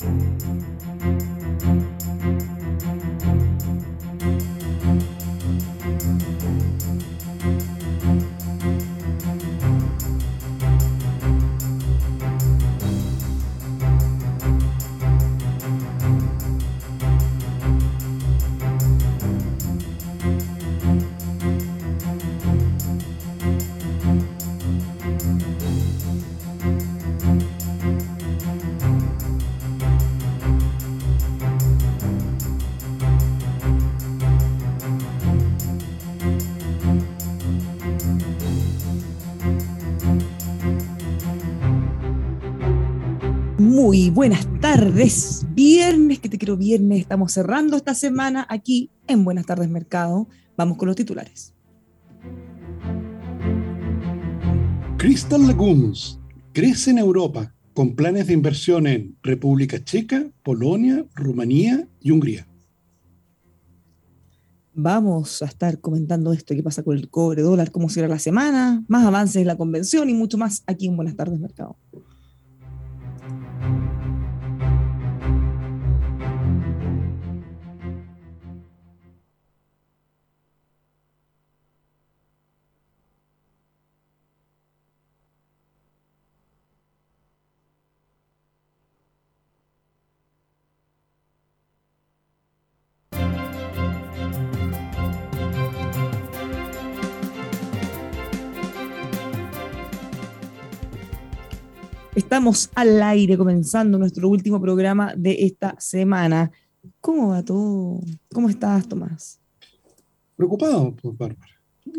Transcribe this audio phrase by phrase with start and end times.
[0.00, 1.17] Thank you.
[43.88, 45.46] Muy buenas tardes.
[45.54, 47.00] Viernes, que te quiero viernes.
[47.00, 50.28] Estamos cerrando esta semana aquí en Buenas tardes Mercado.
[50.58, 51.54] Vamos con los titulares.
[54.98, 56.20] Crystal Lagoons
[56.52, 62.46] crece en Europa con planes de inversión en República Checa, Polonia, Rumanía y Hungría.
[64.74, 68.84] Vamos a estar comentando esto, qué pasa con el cobre dólar, cómo será la semana,
[68.86, 71.78] más avances de la convención y mucho más aquí en Buenas tardes Mercado.
[102.28, 106.52] Estamos al aire comenzando nuestro último programa de esta semana.
[107.00, 108.02] ¿Cómo va todo?
[108.34, 109.40] ¿Cómo estás, Tomás?
[110.36, 111.50] Preocupado, pues, Bárbara.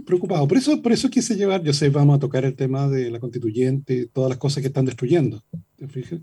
[0.05, 0.47] Preocupado.
[0.47, 3.19] Por eso, por eso quise llevar, yo sé, vamos a tocar el tema de la
[3.19, 5.43] constituyente, todas las cosas que están destruyendo,
[5.75, 6.19] ¿te fijas?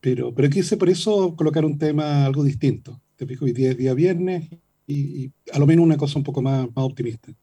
[0.00, 3.02] Pero, pero quise por eso colocar un tema algo distinto.
[3.16, 4.48] Te fijo, hoy día es día viernes
[4.86, 7.34] y, y, a lo menos una cosa un poco más, más optimista.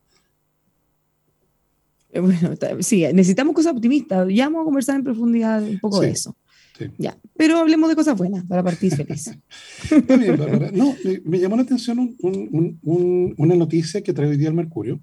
[2.13, 2.51] Eh, bueno,
[2.81, 4.27] sí, necesitamos cosas optimistas.
[4.33, 6.35] Ya vamos a conversar en profundidad un poco Sí, de eso.
[6.77, 6.85] sí.
[6.97, 9.27] Ya, pero hablemos de cosas buenas para partir feliz.
[9.91, 10.71] Está bien, Bárbara.
[10.73, 14.37] No, me, me llamó la atención un- un- un- un- una noticia que trae hoy
[14.37, 14.99] día el Mercurio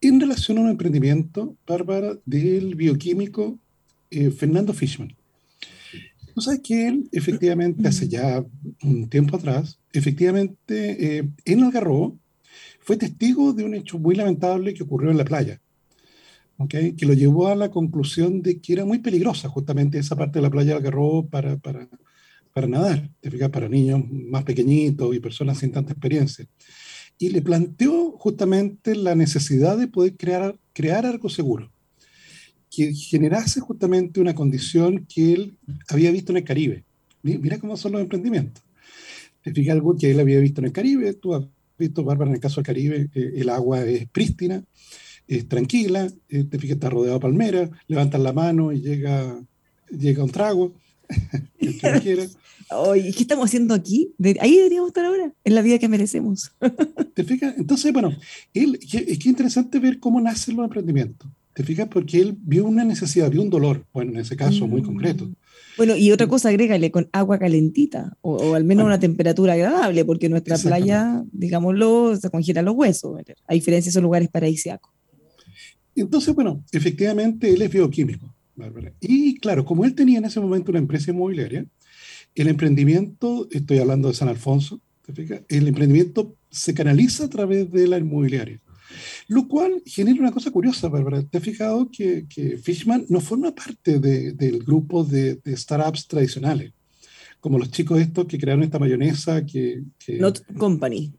[0.00, 3.58] en relación a un emprendimiento, Bárbara, del bioquímico
[4.10, 5.16] eh, Fernando Fishman.
[6.34, 8.44] Tú sabes que él, efectivamente, hace ya
[8.82, 12.18] un tiempo atrás, efectivamente, eh, en Algarrobo,
[12.80, 15.60] fue testigo de un hecho muy lamentable que ocurrió en la playa.
[16.58, 16.74] ¿Ok?
[16.96, 20.42] Que lo llevó a la conclusión de que era muy peligrosa justamente esa parte de
[20.42, 21.88] la playa de Algarrobo para, para,
[22.52, 26.46] para nadar, te fijas, para niños más pequeñitos y personas sin tanta experiencia.
[27.18, 31.72] Y le planteó justamente la necesidad de poder crear, crear algo seguro,
[32.70, 35.58] que generase justamente una condición que él
[35.88, 36.84] había visto en el Caribe.
[37.22, 38.62] Mi- Mira cómo son los emprendimientos.
[39.42, 41.44] Te fijas algo que él había visto en el Caribe, tú has
[41.78, 44.62] visto, Bárbara, en el caso del Caribe, eh, el agua es prístina,
[45.28, 49.40] es tranquila, eh, te fijas, está rodeado de palmeras, levantas la mano y llega,
[49.90, 50.72] llega un trago,
[51.58, 52.24] el que lo quiera.
[52.70, 54.12] Oye, ¿qué estamos haciendo aquí?
[54.18, 56.50] De- ahí deberíamos estar ahora, en la vida que merecemos.
[57.14, 57.54] ¿Te fijas?
[57.58, 58.10] Entonces, bueno,
[58.54, 61.28] él, que- es que interesante ver cómo nacen los emprendimientos.
[61.54, 61.88] ¿Te fijas?
[61.88, 64.84] Porque él vio una necesidad, vio un dolor, bueno, en ese caso muy Mm.
[64.84, 65.30] concreto.
[65.78, 68.94] Bueno, y otra cosa, agrégale con agua calentita, o, o al menos Bueno.
[68.96, 74.02] una temperatura agradable, porque nuestra playa, digámoslo, se congelan los huesos, a diferencia de esos
[74.02, 74.92] lugares paradisíacos.
[75.96, 78.92] Entonces, bueno, efectivamente él es bioquímico, Bárbara.
[79.00, 81.66] Y claro, como él tenía en ese momento una empresa inmobiliaria,
[82.34, 85.40] el emprendimiento, estoy hablando de San Alfonso, ¿te fijas?
[85.48, 88.60] El emprendimiento se canaliza a través de la inmobiliaria.
[89.28, 91.22] Lo cual genera una cosa curiosa, Bárbara.
[91.22, 96.06] ¿Te has fijado que, que Fishman no forma parte de, del grupo de, de, startups
[96.06, 96.72] tradicionales?
[97.40, 99.82] Como los chicos estos que crearon esta mayonesa que...
[99.98, 101.12] que Not Company.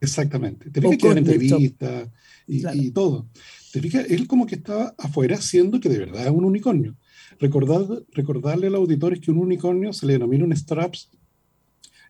[0.00, 0.68] Exactamente.
[0.70, 2.08] Te fijas que entrevistas
[2.46, 2.76] y, claro.
[2.76, 3.28] y, todo.
[3.72, 6.94] Te fijas, él como que estaba afuera siendo que de verdad es un unicornio.
[7.40, 11.10] Recordar, recordarle a los auditores que un unicornio se le denomina un startups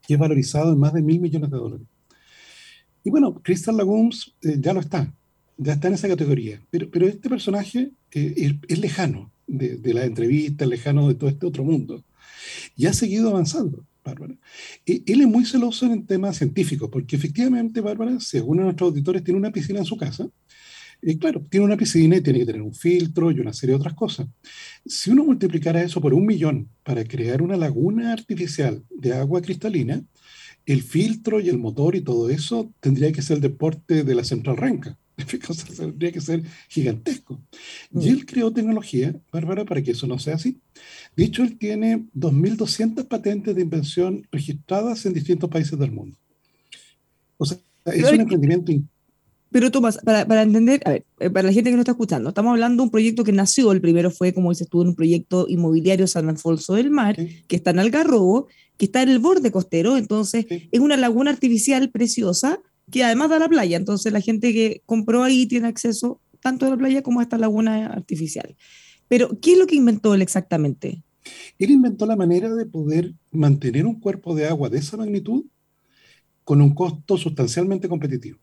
[0.04, 1.86] que es valorizado en más de mil millones de dólares.
[3.04, 5.14] Y bueno, Crystal Lagoons eh, ya lo está,
[5.56, 9.94] ya está en esa categoría, pero, pero este personaje eh, es, es, lejano de, de
[9.94, 12.04] la entrevista, lejano de todo este otro mundo,
[12.76, 13.86] y ha seguido avanzando.
[14.04, 14.34] Bárbara.
[14.84, 19.38] Y él es muy celoso en temas científicos, porque efectivamente, Bárbara, según nuestros auditores, tiene
[19.38, 20.28] una piscina en su casa.
[21.04, 23.80] Y claro, tiene una piscina y tiene que tener un filtro y una serie de
[23.80, 24.28] otras cosas.
[24.86, 30.04] Si uno multiplicara eso por un millón para crear una laguna artificial de agua cristalina,
[30.64, 34.22] el filtro y el motor y todo eso tendría que ser el deporte de la
[34.22, 34.96] central Renca.
[35.48, 37.40] O sea, tendría que ser gigantesco.
[37.92, 40.60] Y él creó tecnología, Bárbara, para que eso no sea así.
[41.16, 46.16] De hecho, él tiene 2.200 patentes de invención registradas en distintos países del mundo.
[47.36, 48.72] O sea, es un emprendimiento
[49.52, 52.52] pero Tomás, para, para, entender, a ver, para la gente que no está escuchando, estamos
[52.52, 55.46] hablando de un proyecto que nació, el primero fue, como dices tú, en un proyecto
[55.48, 57.44] inmobiliario San Alfonso del Mar, sí.
[57.46, 60.68] que está en Algarrobo, que está en el borde costero, entonces sí.
[60.72, 62.60] es una laguna artificial preciosa
[62.90, 66.70] que además da la playa, entonces la gente que compró ahí tiene acceso tanto a
[66.70, 68.56] la playa como a esta laguna artificial.
[69.08, 71.02] Pero, ¿qué es lo que inventó él exactamente?
[71.58, 75.44] Él inventó la manera de poder mantener un cuerpo de agua de esa magnitud
[76.44, 78.38] con un costo sustancialmente competitivo.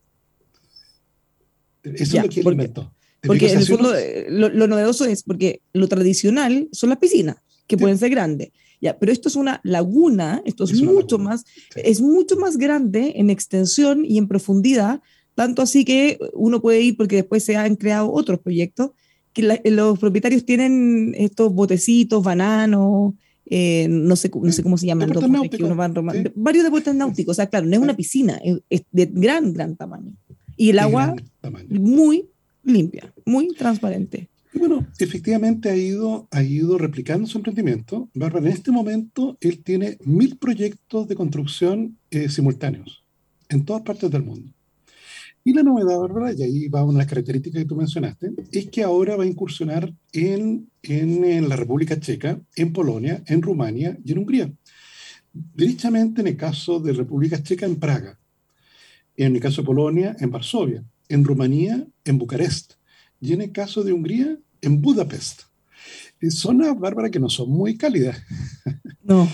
[1.84, 2.94] Eso ya, es lo que porque, inventó.
[3.22, 3.94] Porque en el fondo
[4.30, 7.38] lo, lo, novedoso es porque lo tradicional son las piscinas,
[7.68, 7.82] que sí.
[7.82, 8.52] pueden ser grandes.
[8.82, 11.44] Ya, pero esto es una laguna, esto es, es mucho más,
[11.74, 11.82] sí.
[11.84, 15.02] es mucho más grande en extensión y en profundidad,
[15.36, 18.92] tanto así que uno puede ir porque después se han creado otros proyectos
[19.34, 23.14] que la, los propietarios tienen estos botecitos, bananos,
[23.46, 25.76] eh, no, sé, no sé cómo se llaman los botes que uno
[26.14, 26.32] sí.
[26.36, 29.76] varios deportes náuticos, o sea, claro, no es una piscina, es, es de gran, gran
[29.76, 30.14] tamaño.
[30.56, 31.16] Y el agua
[31.70, 32.30] muy
[32.64, 34.30] limpia, muy transparente.
[34.54, 38.10] Y bueno, efectivamente ha ido, ha ido replicando su emprendimiento.
[38.14, 43.04] Bárbara, en este momento él tiene mil proyectos de construcción eh, simultáneos
[43.50, 44.52] en todas partes del mundo.
[45.44, 48.70] Y la novedad, Bárbara, y ahí va una de las características que tú mencionaste, es
[48.70, 53.98] que ahora va a incursionar en, en, en la República Checa, en Polonia, en Rumania
[54.04, 54.52] y en Hungría.
[55.32, 58.20] Derechamente en el caso de República Checa, en Praga
[59.26, 62.74] en el caso de Polonia, en Varsovia, en Rumanía, en Bucarest,
[63.20, 65.44] y en el caso de Hungría, en Budapest.
[66.30, 68.18] Zonas, Bárbara, que no son muy cálidas.
[69.02, 69.28] No.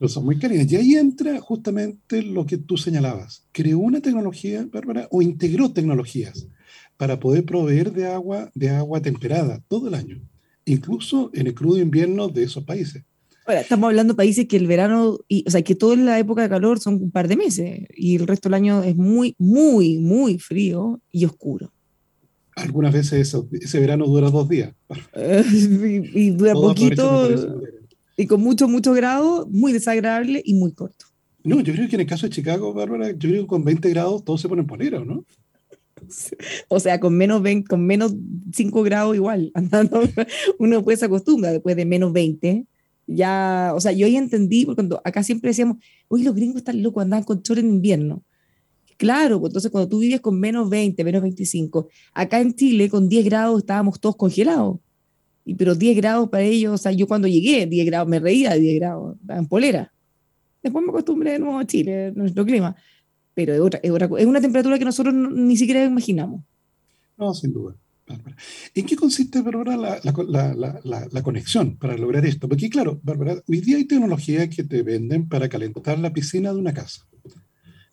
[0.00, 0.72] no son muy cálidas.
[0.72, 3.46] Y ahí entra justamente lo que tú señalabas.
[3.52, 6.48] Creó una tecnología, Bárbara, o integró tecnologías
[6.96, 10.20] para poder proveer de agua, de agua temperada todo el año,
[10.64, 13.04] incluso en el crudo invierno de esos países.
[13.46, 16.42] Ahora, estamos hablando de países que el verano, y, o sea, que toda la época
[16.42, 19.98] de calor son un par de meses y el resto del año es muy, muy,
[19.98, 21.72] muy frío y oscuro.
[22.54, 24.74] Algunas veces eso, ese verano dura dos días.
[25.52, 27.28] y, y, dura poquito
[28.16, 31.06] y con mucho, mucho grado, muy desagradable y muy corto.
[31.44, 33.90] No, yo creo que en el caso de Chicago, Bárbara, yo creo que con 20
[33.90, 35.24] grados todos se ponen polera, ¿no?
[36.68, 38.14] O sea, con menos, 20, con menos
[38.52, 40.02] 5 grados igual, andando,
[40.58, 42.66] uno pues se acostumbra después de menos 20
[43.06, 45.78] ya, o sea, yo ya entendí, porque cuando acá siempre decíamos,
[46.08, 48.22] uy, los gringos están locos, andan con chores en invierno.
[48.96, 53.08] Claro, pues entonces cuando tú vives con menos 20, menos 25, acá en Chile con
[53.08, 54.78] 10 grados estábamos todos congelados.
[55.44, 58.52] Y, pero 10 grados para ellos, o sea, yo cuando llegué, 10 grados, me reía
[58.52, 59.92] de 10 grados, en polera.
[60.62, 62.76] Después me acostumbré de nuevo a Chile, nuestro clima.
[63.34, 66.42] Pero es, otra, es, otra, es una temperatura que nosotros no, ni siquiera imaginamos.
[67.16, 67.74] No, sin duda.
[68.06, 68.36] Bárbara.
[68.74, 72.48] ¿En qué consiste, Bárbara, la, la, la, la, conexión para lograr esto?
[72.48, 76.58] Porque, claro, Bárbara, hoy día hay tecnología que te venden para calentar la piscina de
[76.58, 77.06] una casa.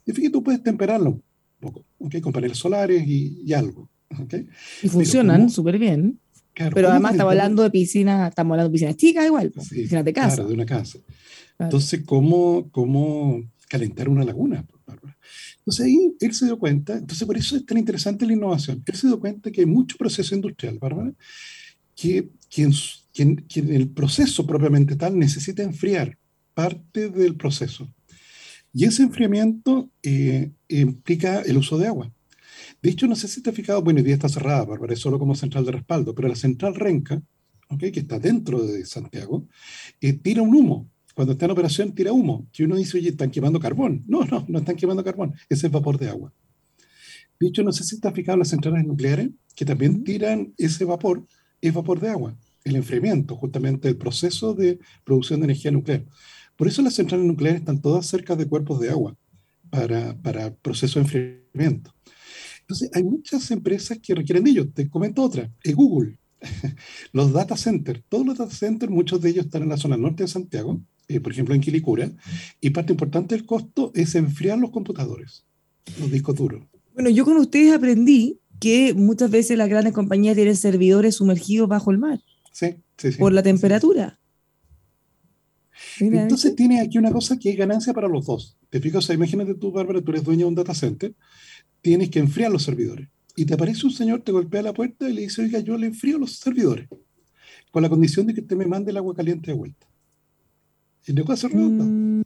[0.06, 1.24] Y fíjate, tú puedes temperarlo un
[1.60, 2.22] poco, ¿okay?
[2.22, 3.90] con paneles solares y, y algo.
[4.20, 4.48] ¿okay?
[4.82, 6.20] Y funcionan súper bien.
[6.54, 10.04] Claro, pero además estamos hablando de piscinas, estamos hablando de piscinas chicas igual, sí, piscinas
[10.04, 10.36] de casa.
[10.36, 11.00] Claro, de una casa.
[11.00, 11.68] Claro.
[11.70, 14.66] Entonces, ¿cómo, ¿cómo calentar una laguna?
[15.60, 18.96] Entonces ahí él se dio cuenta, entonces por eso es tan interesante la innovación, él
[18.96, 21.14] se dio cuenta que hay mucho proceso industrial, Bárbara,
[21.96, 22.70] que, que,
[23.14, 26.18] que, que en el proceso propiamente tal necesita enfriar
[26.54, 27.88] parte del proceso.
[28.74, 32.12] Y ese enfriamiento eh, implica el uso de agua.
[32.82, 35.00] De hecho, no sé si te has fijado, bueno, hoy día está cerrada, Bárbara, es
[35.00, 37.22] solo como central de respaldo, pero la central Renca,
[37.70, 39.48] okay, que está dentro de Santiago,
[40.00, 43.32] eh, tira un humo cuando está en operación tira humo, que uno dice, oye, están
[43.32, 44.04] quemando carbón.
[44.08, 46.34] No, no, no están quemando carbón, ese es vapor de agua.
[47.40, 51.26] Dicho, no sé si está fijado en las centrales nucleares, que también tiran ese vapor,
[51.62, 56.06] es vapor de agua, el enfriamiento, justamente el proceso de producción de energía nuclear.
[56.56, 59.16] Por eso las centrales nucleares están todas cerca de cuerpos de agua
[59.70, 61.94] para, para proceso de enfriamiento.
[62.62, 64.70] Entonces, hay muchas empresas que requieren de ello.
[64.70, 66.20] Te comento otra, es Google.
[67.14, 70.24] los data centers, todos los data centers, muchos de ellos están en la zona norte
[70.24, 72.10] de Santiago, eh, por ejemplo en Quilicura,
[72.62, 75.44] y parte importante del costo es enfriar los computadores,
[76.00, 76.64] los discos duros.
[76.94, 81.92] Bueno, yo con ustedes aprendí que muchas veces las grandes compañías tienen servidores sumergidos bajo
[81.92, 82.20] el mar.
[82.52, 83.18] Sí, sí, sí.
[83.18, 84.20] Por la temperatura.
[86.00, 88.58] Entonces tiene aquí una cosa que es ganancia para los dos.
[88.70, 91.16] Te fijas, o sea, imagínate tú, Bárbara, tú eres dueña de un data center,
[91.82, 93.10] tienes que enfriar los servidores.
[93.36, 95.88] Y te aparece un señor, te golpea la puerta y le dice, oiga, yo le
[95.88, 96.88] enfrío los servidores,
[97.72, 99.89] con la condición de que usted me mande el agua caliente de vuelta.
[101.10, 101.86] Y negocio redondo.
[101.86, 102.22] Mm.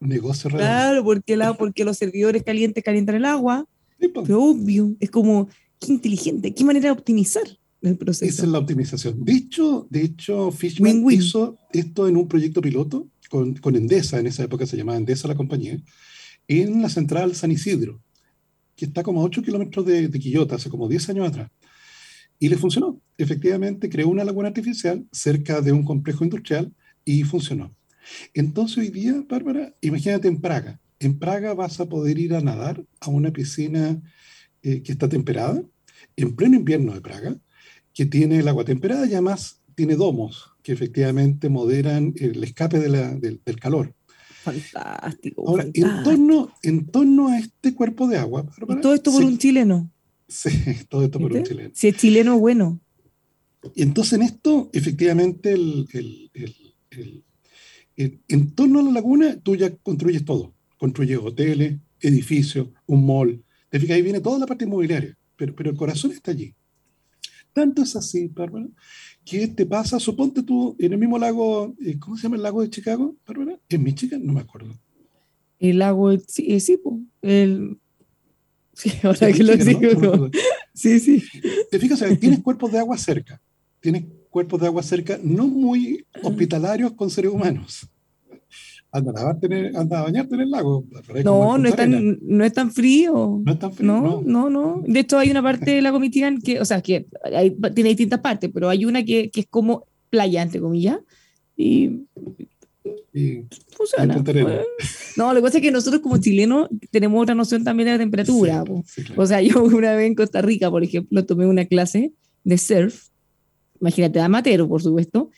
[0.00, 0.66] Negocio redondo.
[0.66, 3.66] Claro, porque, la, porque los servidores calientes calientan el agua.
[3.98, 5.48] pero obvio, es como,
[5.80, 7.44] qué inteligente, qué manera de optimizar
[7.80, 8.30] el proceso.
[8.30, 9.24] Esa es la optimización.
[9.24, 14.26] De hecho, de hecho Fishman hizo esto en un proyecto piloto con, con, Endesa, en
[14.26, 15.78] esa época se llamaba Endesa la compañía,
[16.46, 18.02] en la central San Isidro,
[18.76, 21.50] que está como a 8 kilómetros de, de Quillota, hace como 10 años atrás.
[22.38, 23.00] Y le funcionó.
[23.16, 26.70] Efectivamente, creó una laguna artificial cerca de un complejo industrial
[27.02, 27.74] y funcionó.
[28.34, 30.80] Entonces hoy día, Bárbara, imagínate en Praga.
[30.98, 34.00] En Praga vas a poder ir a nadar a una piscina
[34.62, 35.62] eh, que está temperada,
[36.16, 37.36] en pleno invierno de Praga,
[37.92, 42.88] que tiene el agua temperada y además tiene domos que efectivamente moderan el escape de
[42.88, 43.94] la, del, calor.
[44.42, 45.44] Fantástico.
[45.46, 48.46] Ahora, En, torno, en torno a este cuerpo de agua.
[48.68, 49.90] ¿Y todo esto por un chileno.
[50.26, 50.50] Sí,
[50.88, 51.70] todo esto por un chileno.
[51.74, 52.80] Si es chileno, bueno.
[53.74, 57.24] Y entonces en esto, efectivamente, el, el,
[57.96, 60.54] en torno a la laguna, tú ya construyes todo.
[60.78, 63.42] Construyes hoteles, edificios, un mall.
[63.68, 66.54] Te fijas, ahí viene toda la parte inmobiliaria, pero, pero el corazón está allí.
[67.52, 68.66] Tanto es así, Bárbara,
[69.24, 72.62] que te pasa, suponte tú, en el mismo lago, eh, ¿cómo se llama el lago
[72.62, 73.58] de Chicago, Bárbara?
[73.68, 74.24] ¿En Michigan?
[74.24, 74.78] No me acuerdo.
[75.58, 76.78] El lago, sí, eh, sí
[77.22, 77.78] el...
[78.76, 80.30] Sí, ahora que lo digo.
[80.74, 81.22] Sí, sí.
[81.70, 83.40] Te fijas, tienes cuerpos de agua cerca,
[83.80, 84.04] tienes
[84.36, 87.88] cuerpos de agua cerca no muy hospitalarios con seres humanos
[88.92, 90.86] anda a, tener, anda a bañarte en el lago.
[91.22, 93.42] No, no es, tan, no es tan frío.
[93.44, 93.86] No es tan frío.
[93.86, 94.82] No, no, no.
[94.86, 97.06] De hecho, hay una parte del lago Michigan que, o sea, que
[97.74, 100.98] tiene distintas partes, pero hay una que, que es como playa, entre comillas.
[101.58, 102.06] Y,
[103.12, 104.22] y funciona.
[105.16, 107.98] no, lo que pasa es que nosotros como chilenos tenemos otra noción también de la
[107.98, 108.64] temperatura.
[109.16, 112.12] O sea, yo una vez en Costa Rica, por ejemplo, tomé una clase
[112.44, 113.08] de surf,
[113.80, 115.30] imagínate, amateur, por supuesto,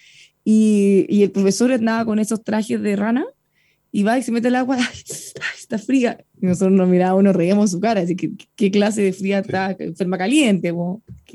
[0.44, 3.26] y, y, el profesor andaba con esos trajes de rana
[3.90, 4.78] y va y se mete el agua,
[5.58, 6.24] está fría.
[6.40, 9.76] Y nosotros nos mirábamos, nos reíamos su cara, así que qué clase de fría está,
[9.78, 10.72] enferma caliente,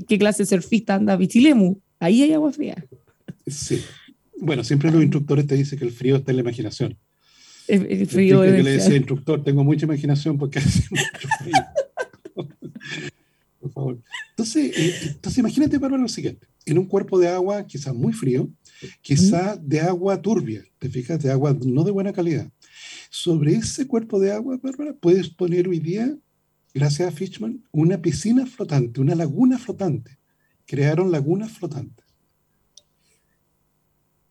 [0.08, 2.84] ¿Qué, clase de surfista anda bichilemu, ahí hay agua fría.
[3.48, 3.82] Sí.
[4.38, 6.98] Bueno, siempre los instructores te dicen que el frío está en la imaginación.
[7.68, 8.64] El, frío es.
[8.64, 11.54] le decía, instructor, tengo mucha imaginación porque hace mucho frío.
[13.62, 14.00] Por favor.
[14.34, 16.48] Entonces, eh, entonces imagínate, para lo siguiente.
[16.66, 18.50] En un cuerpo de agua quizás muy frío,
[19.02, 22.50] quizá de agua turbia, te fijas, de agua no de buena calidad.
[23.12, 26.18] Sobre ese cuerpo de agua, Bárbara, puedes poner hoy día,
[26.74, 30.18] gracias a Fishman, una piscina flotante, una laguna flotante.
[30.66, 32.04] Crearon lagunas flotantes.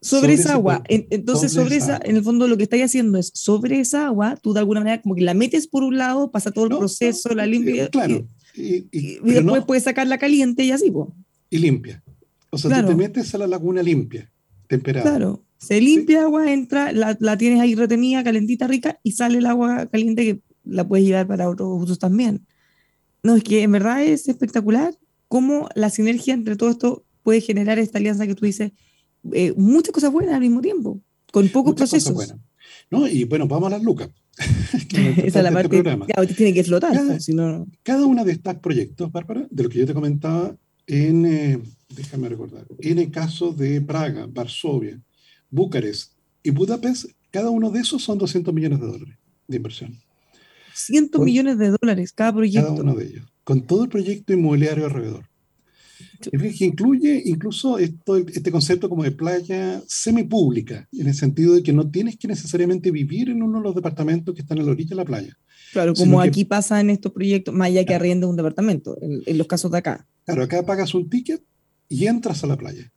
[0.01, 0.83] Sobre, esa agua.
[0.89, 4.53] Entonces, sobre, esa, en el fondo lo que estáis haciendo es, sobre esa agua, tú
[4.53, 7.47] de alguna manera como que la metes por un lado, pasa todo el proceso, la
[7.47, 7.89] limpia.
[7.89, 8.17] Claro.
[8.17, 11.09] Y, y, después puedes sacarla caliente y así, pues.
[11.51, 12.03] Y limpia.
[12.51, 14.31] O sea, tú te metes a la laguna limpia.
[14.81, 19.47] Claro, se limpia agua, entra, la, la, tienes ahí retenida, calentita, rica, y sale el
[19.47, 22.47] agua caliente que la puedes llevar para otros usos también.
[23.23, 24.95] No, es que en verdad es espectacular
[25.29, 28.73] cómo la sinergia entre todo esto puede generar esta alianza que tú dices,
[29.33, 32.35] eh, muchas cosas buenas al mismo tiempo, con pocos procesos.
[32.93, 34.11] No, y bueno, vamos a las lucas.
[35.25, 36.93] Esa es la parte que tiene que flotar.
[36.93, 37.67] Cada, si no...
[37.83, 40.55] cada uno de estos proyectos, Bárbara, de lo que yo te comentaba
[40.87, 41.59] en, eh,
[41.89, 45.01] déjame recordar, en el caso de Praga, Varsovia,
[45.49, 49.19] Bucarest y Budapest, cada uno de esos son 200 millones de dólares
[49.49, 49.99] de inversión.
[50.75, 52.69] 100 millones de dólares cada proyecto.
[52.69, 55.32] Cada uno de ellos, con todo el proyecto inmobiliario alrededor.
[56.31, 61.73] Que incluye incluso esto, este concepto como de playa semipública, en el sentido de que
[61.73, 64.91] no tienes que necesariamente vivir en uno de los departamentos que están a la orilla
[64.91, 65.37] de la playa.
[65.73, 69.47] Claro, como aquí pasa en estos proyectos, más allá que arriende un departamento, en, los
[69.47, 70.07] casos de acá.
[70.25, 71.43] Claro, acá pagas un ticket
[71.88, 72.93] y entras a la playa.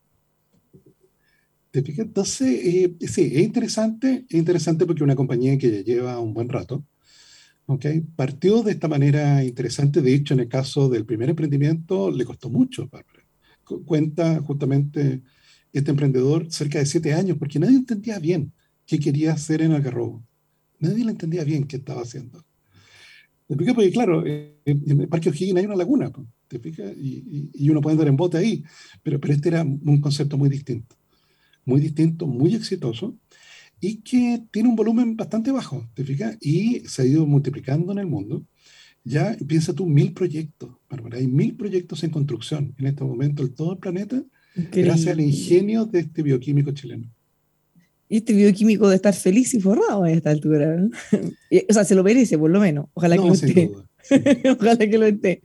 [1.74, 6.50] Entonces, eh, sí, es interesante, es interesante porque una compañía que ya lleva un buen
[6.50, 6.86] rato,
[7.66, 8.02] ¿okay?
[8.02, 12.50] Partió de esta manera interesante, de hecho en el caso del primer emprendimiento le costó
[12.50, 12.88] mucho,
[13.66, 15.22] Cuenta justamente
[15.74, 18.54] este emprendedor cerca de siete años, porque nadie entendía bien
[18.86, 20.24] qué quería hacer en Algarrobo.
[20.80, 22.46] Nadie le entendía bien qué estaba haciendo.
[23.48, 23.76] ¿Te fijas?
[23.76, 26.12] Porque claro, en el Parque O'Higgins hay una laguna,
[26.48, 26.92] ¿te fijas?
[26.98, 28.64] Y, y, uno puede andar en bote ahí,
[29.04, 30.96] pero, pero este era un concepto muy distinto.
[31.66, 33.18] Muy distinto, muy exitoso,
[33.80, 36.38] y que tiene un volumen bastante bajo, ¿te fijas?
[36.42, 38.46] Y se ha ido multiplicando en el mundo.
[39.06, 40.72] Ya piensa tú, mil proyectos,
[41.12, 44.22] Hay mil proyectos en construcción en este momento en todo el planeta,
[44.72, 47.08] gracias al ingenio de este bioquímico chileno.
[48.10, 50.88] Y este bioquímico de estar feliz y forrado a esta altura.
[51.70, 52.88] o sea, se lo merece, por lo menos.
[52.94, 53.72] Ojalá que lo esté.
[54.50, 55.42] Ojalá que lo esté.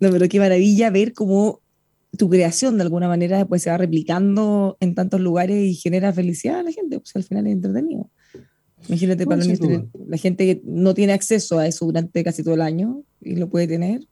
[0.00, 1.60] No, pero qué maravilla ver cómo
[2.16, 6.60] tu creación de alguna manera después se va replicando en tantos lugares y genera felicidad
[6.60, 8.10] a la gente, pues al final es entretenido.
[8.88, 13.02] Imagínate para la gente que no tiene acceso a eso durante casi todo el año
[13.20, 14.06] y lo puede tener,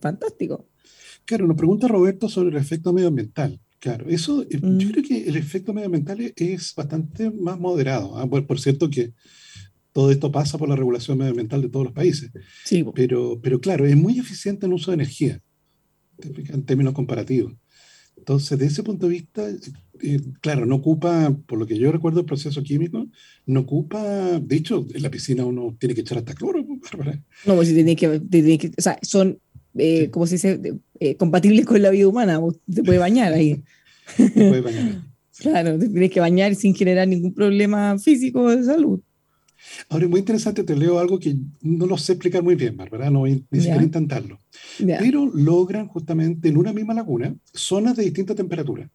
[0.00, 0.66] fantástico.
[1.24, 3.60] Claro, nos pregunta Roberto sobre el efecto medioambiental.
[3.78, 4.90] Claro, eso, eh, yo mm.
[4.90, 8.16] creo que el efecto medioambiental es bastante más moderado.
[8.16, 8.26] ¿ah?
[8.28, 9.12] Por, cierto que
[9.92, 12.30] todo esto pasa por la regulación medioambiental de todos los países.
[12.64, 15.42] Sí, pero, pero claro, es muy eficiente en uso de energía
[16.22, 17.52] en términos comparativos.
[18.16, 19.46] Entonces, de ese punto de vista,
[20.02, 23.06] eh, claro, no ocupa, por lo que yo recuerdo el proceso químico,
[23.46, 26.64] no ocupa, de hecho, en la piscina uno tiene que echar hasta cloro.
[27.46, 29.38] No, pues tiene que, tiene que, o sea, son,
[29.74, 30.60] eh, como se dice,
[31.00, 32.40] eh, compatibles con la vida humana,
[32.72, 33.62] te puede bañar ahí.
[34.16, 35.02] te puede bañar.
[35.38, 39.00] claro, te tienes que bañar sin generar ningún problema físico de salud.
[39.88, 43.10] Ahora es muy interesante, te leo algo que no lo sé explicar muy bien, Bárbara,
[43.10, 44.40] no ni siquiera intentarlo.
[44.78, 48.90] Pero logran justamente en una misma laguna zonas de distinta temperatura.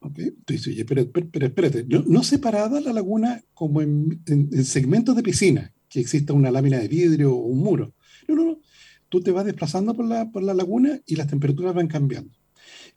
[0.00, 0.28] ¿Okay?
[0.28, 4.20] Entonces, pero, pero, espérate, no, separada la laguna como en,
[4.64, 7.94] segmentos de piscina, que exista una lámina de vidrio o un muro.
[8.26, 8.60] No, no, no.
[9.08, 12.32] Tú te vas desplazando por la, por la laguna y las temperaturas van cambiando.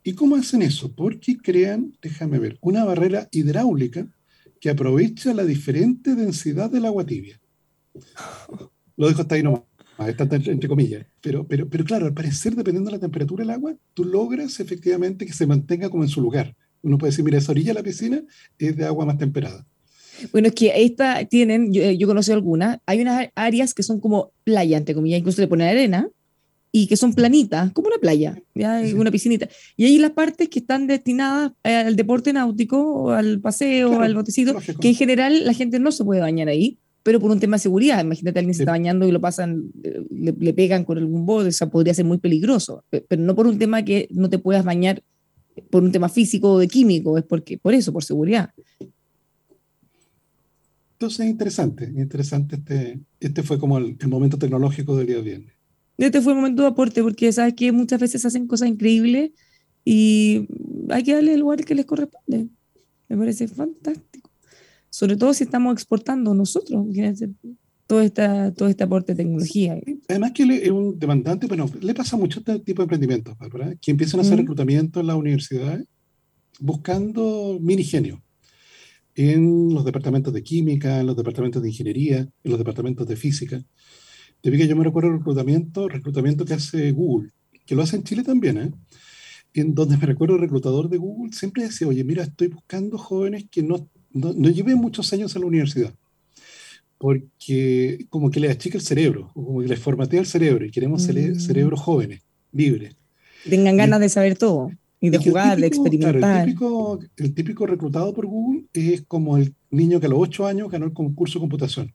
[0.02, 0.94] ¿Y cómo hacen eso?
[0.94, 4.06] Porque crean, déjame ver, una barrera hidráulica
[4.60, 7.40] que aprovecha la diferente densidad del agua tibia.
[8.96, 9.62] Lo dejo hasta ahí nomás,
[10.06, 11.06] está entre comillas.
[11.20, 15.26] Pero, pero, pero claro, al parecer, dependiendo de la temperatura del agua, tú logras efectivamente
[15.26, 16.54] que se mantenga como en su lugar.
[16.84, 18.22] Uno puede decir, mira, esa orilla de la piscina
[18.58, 19.66] es de agua más temperada.
[20.30, 24.30] Bueno, es que esta tienen, yo, yo conocí algunas, hay unas áreas que son como
[24.44, 26.08] playa, entre comillas, incluso le ponen arena,
[26.76, 28.82] y que son planitas, como una playa, ¿ya?
[28.96, 29.48] una piscinita.
[29.76, 34.88] Y hay las partes que están destinadas al deporte náutico, al paseo, al botecito, que
[34.88, 38.02] en general la gente no se puede bañar ahí, pero por un tema de seguridad.
[38.02, 39.70] Imagínate, alguien se está bañando y lo pasan,
[40.10, 43.56] le, pegan con algún bote, o sea, podría ser muy peligroso, pero no por un
[43.56, 45.00] tema que no te puedas bañar
[45.70, 48.50] por un tema físico o de químico, es porque, por eso, por seguridad.
[50.92, 55.52] Entonces es interesante, interesante este, este fue como el, el momento tecnológico del día viernes.
[55.98, 59.30] Este fue un momento de aporte porque sabes que muchas veces hacen cosas increíbles
[59.84, 60.48] y
[60.88, 62.48] hay que darle el lugar que les corresponde.
[63.08, 64.30] Me parece fantástico.
[64.88, 66.86] Sobre todo si estamos exportando nosotros
[67.94, 69.78] todo, esta, todo este aporte de tecnología.
[70.08, 73.76] Además que es un demandante, bueno, le pasa mucho este tipo de emprendimientos, ¿verdad?
[73.80, 75.86] Que empiezan a hacer reclutamiento en las universidades
[76.58, 78.18] buscando mini genios
[79.16, 83.64] en los departamentos de química, en los departamentos de ingeniería, en los departamentos de física.
[84.40, 87.30] Te vi que yo me recuerdo el reclutamiento, reclutamiento que hace Google,
[87.64, 88.72] que lo hace en Chile también, ¿eh?
[89.52, 93.46] en donde me recuerdo el reclutador de Google siempre decía, oye, mira, estoy buscando jóvenes
[93.48, 95.94] que no, no, no lleven muchos años en la universidad,
[96.98, 101.02] porque como que le achica el cerebro, como que les formatea el cerebro, y queremos
[101.02, 101.34] mm.
[101.40, 102.96] cerebros jóvenes, libres.
[103.48, 106.40] Tengan ganas de saber todo, y de jugar, de experimentar.
[106.40, 110.46] el, típico, el típico reclutado por Google es como el niño que a los 8
[110.46, 111.94] años ganó el concurso de computación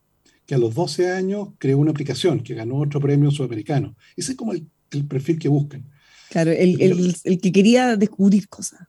[0.50, 3.94] que a los 12 años creó una aplicación que ganó otro premio sudamericano.
[4.16, 5.88] Ese es como el, el perfil que buscan.
[6.28, 8.80] Claro, el, el, el, que quería descubrir cosas.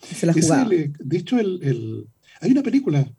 [0.00, 0.66] Se la jugaba.
[0.70, 2.06] de hecho, el,
[2.44, 3.10] hay una película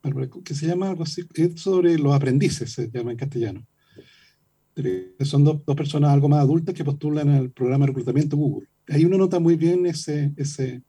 [0.43, 3.67] que se llama es sobre los aprendices, se llama en castellano.
[5.21, 8.67] Son dos, personas algo más adultas que postulan al programa de reclutamiento Google.
[8.87, 10.83] Ahí uno nota muy bien ese, ese,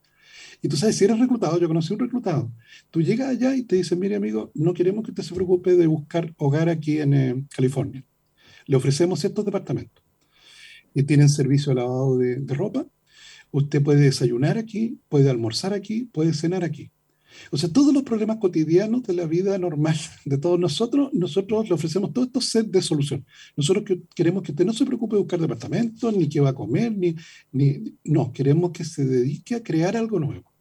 [0.60, 2.52] y tú sabes, si eres reclutado, yo conocí un reclutado,
[2.90, 5.86] tú llegas allá y te dicen, mire amigo, no queremos que usted se preocupe de
[5.86, 8.04] buscar hogar aquí en eh, California.
[8.66, 10.04] Le ofrecemos estos departamentos.
[10.92, 12.86] Y tienen servicio de lavado de ropa.
[13.50, 16.90] Usted puede desayunar aquí, puede almorzar aquí, puede cenar aquí.
[17.50, 21.74] O sea, todos los problemas cotidianos de la vida normal de todos nosotros, nosotros le
[21.74, 23.24] ofrecemos todo estos set de solución.
[23.56, 26.54] Nosotros que, queremos que usted no se preocupe de buscar departamentos, ni qué va a
[26.54, 27.14] comer, ni,
[27.52, 30.56] ni, no, queremos que se dedique a crear algo nuevo.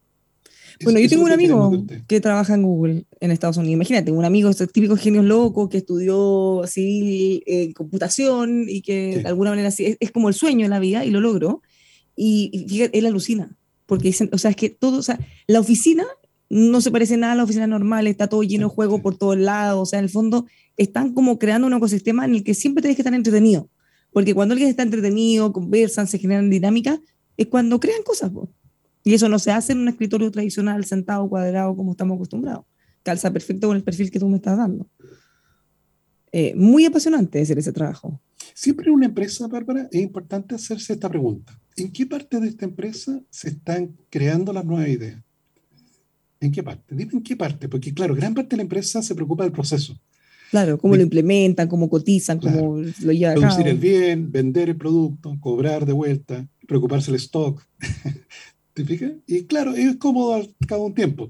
[0.82, 3.74] Bueno, yo tengo un amigo que trabaja en Google en Estados Unidos.
[3.74, 9.28] Imagínate, un amigo, estos típicos genios locos que estudió civil, eh, computación y que de
[9.28, 11.62] alguna manera es, es, como el sueño en la vida y lo logró.
[12.14, 15.60] Y, y fíjate, él alucina, porque dicen, o sea, es que todo, o sea, la
[15.60, 16.04] oficina
[16.48, 19.36] no se parece nada a la oficina normal, está todo lleno de juego por todos
[19.36, 22.82] lados, o sea, en el fondo están como creando un ecosistema en el que siempre
[22.82, 23.68] tienes que estar entretenido,
[24.12, 27.00] porque cuando alguien está entretenido, conversan, se generan dinámicas,
[27.36, 28.32] es cuando crean cosas.
[29.04, 32.64] Y eso no se hace en un escritorio tradicional, sentado, cuadrado, como estamos acostumbrados.
[33.02, 34.88] Calza perfecto con el perfil que tú me estás dando.
[36.32, 38.20] Eh, muy apasionante hacer ese trabajo.
[38.52, 41.58] Siempre en una empresa, Bárbara, es importante hacerse esta pregunta.
[41.76, 45.22] ¿En qué parte de esta empresa se están creando las nuevas ideas?
[46.40, 46.94] ¿En qué parte?
[46.94, 49.98] Dime en qué parte, porque claro, gran parte de la empresa se preocupa del proceso.
[50.50, 53.54] Claro, cómo lo implementan, cómo cotizan, cómo lo llevan a cabo.
[53.54, 57.66] Producir el bien, vender el producto, cobrar de vuelta, preocuparse el stock.
[58.74, 59.12] ¿Te fijas?
[59.26, 61.28] Y claro, es cómodo al cabo de un tiempo.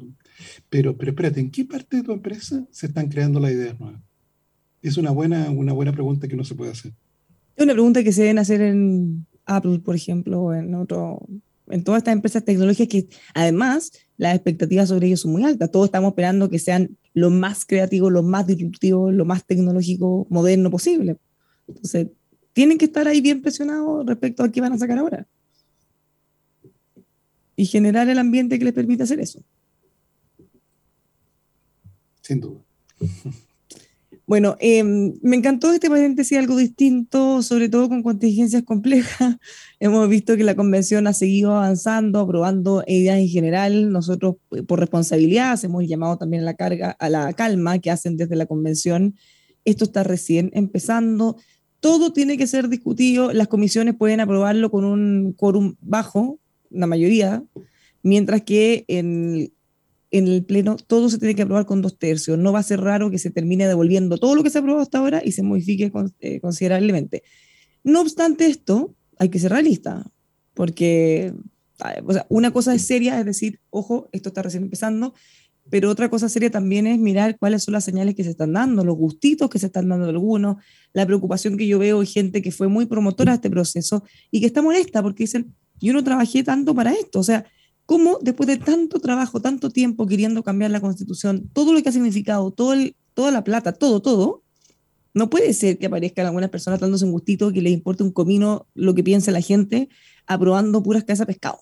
[0.68, 4.02] Pero, pero espérate, ¿en qué parte de tu empresa se están creando las ideas nuevas?
[4.82, 6.92] Es una buena, una buena pregunta que uno se puede hacer.
[7.56, 11.26] Es una pregunta que se deben hacer en Apple, por ejemplo, o en otro,
[11.68, 15.70] en todas estas empresas tecnológicas que además las expectativas sobre ellos son muy altas.
[15.70, 20.70] Todos estamos esperando que sean lo más creativos, lo más disruptivos, lo más tecnológico, moderno
[20.70, 21.16] posible.
[21.68, 22.08] Entonces,
[22.52, 25.26] tienen que estar ahí bien presionados respecto a qué van a sacar ahora.
[27.56, 29.42] Y generar el ambiente que les permita hacer eso.
[32.22, 32.60] Sin duda.
[34.26, 39.36] Bueno, eh, me encantó este paréntesis, algo distinto, sobre todo con contingencias complejas.
[39.80, 43.92] Hemos visto que la convención ha seguido avanzando, aprobando ideas en general.
[43.92, 48.16] Nosotros, eh, por responsabilidad, hemos llamado también a la carga, a la calma que hacen
[48.16, 49.14] desde la convención.
[49.64, 51.36] Esto está recién empezando.
[51.78, 53.32] Todo tiene que ser discutido.
[53.32, 57.44] Las comisiones pueden aprobarlo con un quórum bajo, la mayoría,
[58.02, 59.52] mientras que en
[60.10, 62.38] en el Pleno todo se tiene que aprobar con dos tercios.
[62.38, 64.82] No va a ser raro que se termine devolviendo todo lo que se ha aprobado
[64.82, 67.22] hasta ahora y se modifique eh, considerablemente.
[67.84, 70.04] No obstante esto, hay que ser realista,
[70.54, 71.32] porque
[72.28, 75.14] una cosa es seria, es decir, ojo, esto está recién empezando,
[75.68, 78.84] pero otra cosa seria también es mirar cuáles son las señales que se están dando,
[78.84, 80.56] los gustitos que se están dando de algunos,
[80.92, 84.40] la preocupación que yo veo de gente que fue muy promotora de este proceso y
[84.40, 87.44] que está molesta porque dicen, yo no trabajé tanto para esto, o sea,
[87.86, 91.92] cómo después de tanto trabajo, tanto tiempo queriendo cambiar la constitución, todo lo que ha
[91.92, 92.74] significado, todo
[93.14, 94.42] toda la plata, todo, todo,
[95.14, 98.66] no puede ser que aparezcan algunas personas dándose un gustito que les importe un comino
[98.74, 99.88] lo que piensa la gente,
[100.26, 101.58] aprobando puras casas de pescado.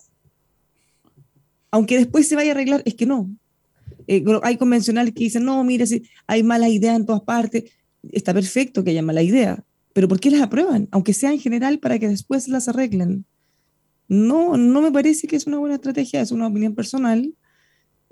[1.71, 3.31] Aunque después se vaya a arreglar, es que no.
[4.09, 7.71] Eh, hay convencionales que dicen, no, mire, si hay malas ideas en todas partes,
[8.11, 10.89] está perfecto que haya mala idea, pero ¿por qué las aprueban?
[10.91, 13.25] Aunque sea en general para que después las arreglen.
[14.09, 17.35] No, no me parece que es una buena estrategia, es una opinión personal.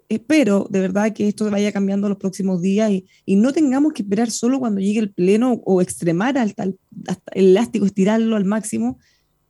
[0.09, 2.91] Espero de verdad que esto vaya cambiando los próximos días
[3.25, 6.55] y, no tengamos que esperar solo cuando llegue el pleno o extremar al,
[7.33, 8.99] el elástico, estirarlo al máximo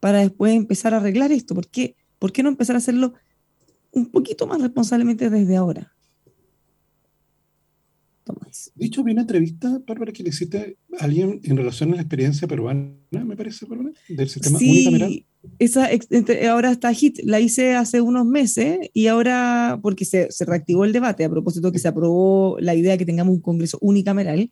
[0.00, 1.54] para después empezar a arreglar esto.
[1.54, 1.96] ¿Por qué?
[2.18, 3.14] ¿Por qué no empezar a hacerlo
[3.90, 5.91] un poquito más responsablemente desde ahora?
[8.74, 12.46] Dicho, vi una entrevista, Bárbara, que le hiciste a alguien en relación a la experiencia
[12.46, 15.24] peruana, me parece, Bárbara, del sistema sí, unicameral.
[15.58, 15.88] Esa,
[16.50, 20.92] ahora está HIT, la hice hace unos meses y ahora, porque se, se reactivó el
[20.92, 24.50] debate a propósito de que se aprobó la idea de que tengamos un Congreso unicameral,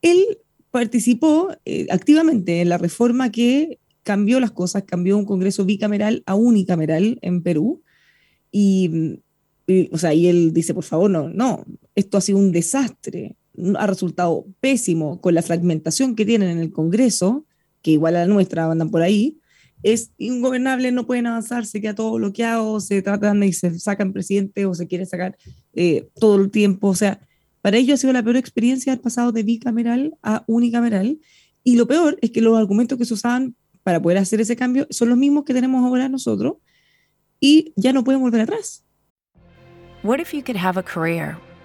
[0.00, 0.38] él
[0.70, 6.34] participó eh, activamente en la reforma que cambió las cosas, cambió un Congreso bicameral a
[6.34, 7.82] unicameral en Perú.
[8.50, 9.20] Y
[9.92, 11.64] o sea, y él dice, por favor, no, no,
[12.00, 13.36] esto ha sido un desastre,
[13.76, 17.46] ha resultado pésimo con la fragmentación que tienen en el Congreso,
[17.82, 19.38] que igual a la nuestra andan por ahí,
[19.82, 24.66] es ingobernable, no pueden avanzar, se queda todo bloqueado, se tratan y se sacan presidente
[24.66, 25.36] o se quiere sacar
[25.72, 27.20] eh, todo el tiempo, o sea,
[27.62, 31.18] para ellos ha sido la peor experiencia haber pasado de bicameral a unicameral,
[31.62, 34.86] y lo peor es que los argumentos que se usaban para poder hacer ese cambio
[34.90, 36.54] son los mismos que tenemos ahora nosotros,
[37.38, 38.84] y ya no pueden volver atrás.
[40.02, 41.36] What if you could have a career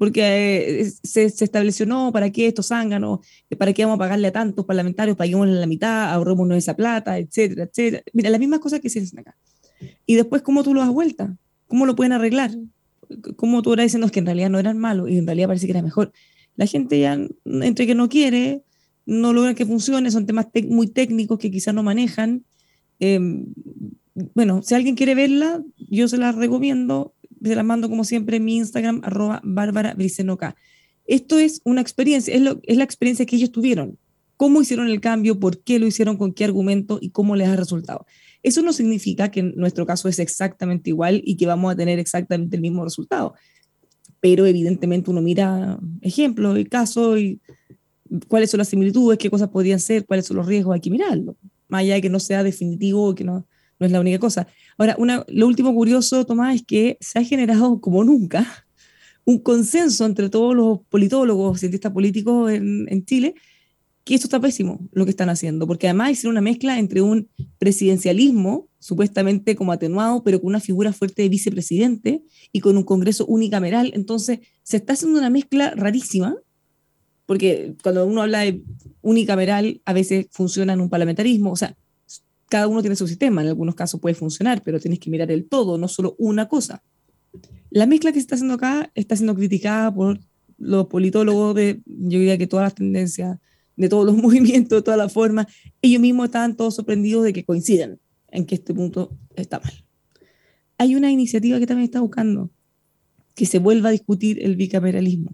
[0.00, 3.20] porque eh, se, se, estableció, no, ¿para qué estos zánganos?
[3.58, 5.14] ¿Para qué vamos a pagarle a tantos parlamentarios?
[5.14, 8.02] Paguémosle la mitad, ahorrémonos esa plata, etcétera, etcétera.
[8.14, 9.36] Mira, las mismas cosas que se dicen acá.
[10.06, 11.36] Y después, ¿cómo tú lo das vuelta?
[11.66, 12.50] ¿Cómo lo pueden arreglar?
[13.36, 15.72] como tú eras diciendo que en realidad no eran malos y en realidad parece que
[15.72, 16.12] era mejor.
[16.56, 18.62] La gente ya, entre que no quiere,
[19.04, 22.44] no logra que funcione, son temas muy técnicos que quizás no manejan.
[23.00, 23.52] Em,
[24.34, 28.44] bueno, si alguien quiere verla, yo se la recomiendo, se la mando como siempre en
[28.44, 29.96] mi Instagram, arroba Bárbara
[31.06, 33.98] Esto es una experiencia, es, es la experiencia que ellos tuvieron.
[34.36, 37.56] Cómo hicieron el cambio, por qué lo hicieron, con qué argumento y cómo les ha
[37.56, 38.06] resultado.
[38.42, 41.98] Eso no significa que en nuestro caso es exactamente igual y que vamos a tener
[41.98, 43.34] exactamente el mismo resultado.
[44.20, 47.40] Pero evidentemente uno mira ejemplos y casos y
[48.28, 51.36] cuáles son las similitudes, qué cosas podrían ser, cuáles son los riesgos, hay que mirarlo.
[51.68, 53.46] Más allá de que no sea definitivo, que no,
[53.78, 54.46] no es la única cosa.
[54.80, 58.46] Ahora, una, lo último curioso, Tomás, es que se ha generado como nunca
[59.26, 63.34] un consenso entre todos los politólogos, cientistas políticos en, Chile,
[64.04, 67.28] que esto está pésimo lo que están haciendo, porque además hicieron una mezcla entre un
[67.58, 73.26] presidencialismo, supuestamente como atenuado, pero con una figura fuerte de vicepresidente y con un Congreso
[73.26, 73.92] unicameral.
[73.94, 76.36] Entonces, se está haciendo una mezcla rarísima,
[77.26, 78.62] porque cuando uno habla de
[79.02, 81.76] unicameral, a veces funciona en un parlamentarismo, o sea,
[82.50, 85.48] cada uno tiene su sistema, en algunos casos puede funcionar, pero tienes que mirar el
[85.48, 86.82] todo, no solo una cosa.
[87.70, 90.18] La mezcla que se está haciendo acá está siendo criticada por
[90.58, 93.38] los politólogos de, yo diría que todas las tendencias
[93.76, 95.46] de todos los movimientos, de todas las formas,
[95.80, 98.00] ellos mismos estaban todos sorprendidos de que coincidan
[98.32, 99.72] en que este punto está mal.
[100.76, 102.50] Hay una iniciativa que también está buscando
[103.36, 105.32] que se vuelva a discutir el bicameralismo.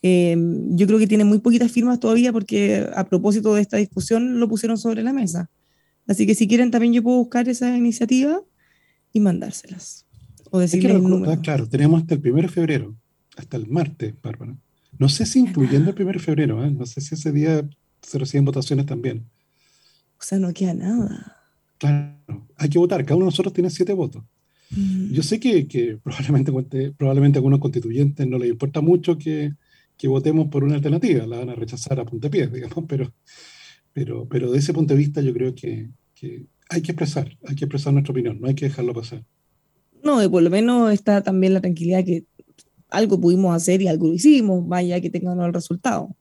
[0.00, 4.40] Em, yo creo que tiene muy poquitas firmas todavía porque a propósito de esta discusión
[4.40, 5.50] lo pusieron sobre la mesa.
[6.06, 8.40] Así que si quieren también yo puedo buscar esa iniciativa
[9.12, 10.06] y mandárselas.
[10.50, 11.02] O decirles
[11.42, 12.96] Claro, tenemos hasta el 1 de febrero,
[13.36, 14.56] hasta el martes, Bárbara.
[14.98, 16.70] No sé si incluyendo el 1 de febrero, ¿eh?
[16.70, 17.68] no sé si ese día
[18.02, 19.26] se reciben votaciones también.
[20.18, 21.36] O sea, no queda nada.
[21.78, 23.04] Claro, hay que votar.
[23.04, 24.22] Cada uno de nosotros tiene siete votos.
[24.70, 25.12] Mm.
[25.12, 29.52] Yo sé que, que, probablemente, probablemente a algunos constituyentes no les importa mucho que,
[29.96, 33.12] que, votemos por una alternativa, la van a rechazar a puntapié, digamos, pero,
[33.96, 35.88] pero, pero de ese punto de vista yo creo que,
[36.68, 39.24] hay que expresar, hay que expresar nuestra opinión, no hay que dejarlo pasar.
[40.04, 42.26] No, y por lo menos está también la tranquilidad que
[42.90, 46.14] algo pudimos hacer y algo hicimos, vaya que tengan el resultado.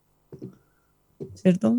[1.33, 1.77] ¿Cierto?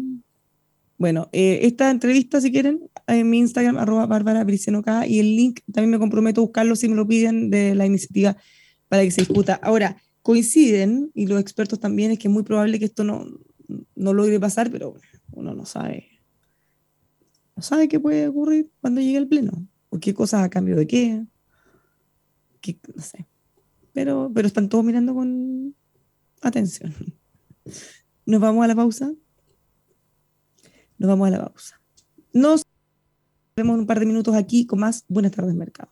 [0.99, 4.45] Bueno, eh, esta entrevista, si quieren, en mi Instagram, arroba Bárbara
[5.09, 8.37] y el link también me comprometo a buscarlo si me lo piden de la iniciativa
[8.89, 9.59] para que se discuta.
[9.63, 13.25] Ahora, coinciden, y los expertos también, es que es muy probable que esto no,
[13.95, 14.95] no logre pasar, pero
[15.37, 16.09] uno no sabe.
[17.55, 20.87] No sabe qué puede ocurrir cuando llegue el pleno, o qué cosas a cambio de
[20.87, 21.27] qué.
[22.61, 23.27] qué no sé
[23.97, 25.75] pero, pero están todos mirando con
[26.43, 26.95] atención.
[28.27, 29.11] Nos vamos a la pausa.
[30.99, 31.81] Nos vamos a la pausa.
[32.35, 32.63] Nos
[33.57, 35.91] vemos un par de minutos aquí con más Buenas tardes, Mercado.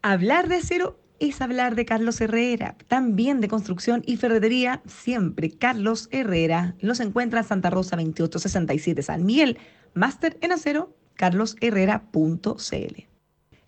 [0.00, 6.08] Hablar de acero es hablar de Carlos Herrera, también de construcción y ferretería, siempre Carlos
[6.10, 6.74] Herrera.
[6.80, 9.58] Los encuentra en Santa Rosa 2867 San Miguel,
[9.94, 13.08] máster en acero, carlosherrera.cl.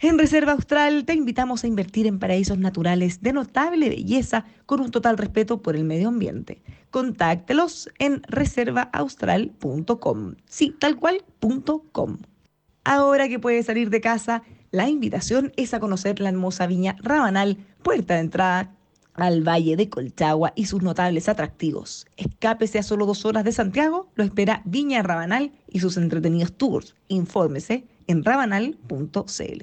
[0.03, 4.91] En Reserva Austral te invitamos a invertir en paraísos naturales de notable belleza con un
[4.91, 6.63] total respeto por el medio ambiente.
[6.91, 10.37] Contáctelos en reservaaustral.com.
[10.47, 11.23] Sí, tal cual,
[11.93, 12.17] .com.
[12.83, 17.59] Ahora que puedes salir de casa, la invitación es a conocer la hermosa viña Rabanal,
[17.83, 18.75] puerta de entrada
[19.15, 22.07] al Valle de Colchagua y sus notables atractivos.
[22.17, 26.95] Escápese a solo dos horas de Santiago, lo espera Viña Rabanal y sus entretenidos tours.
[27.09, 29.63] Infórmese en rabanal.cl.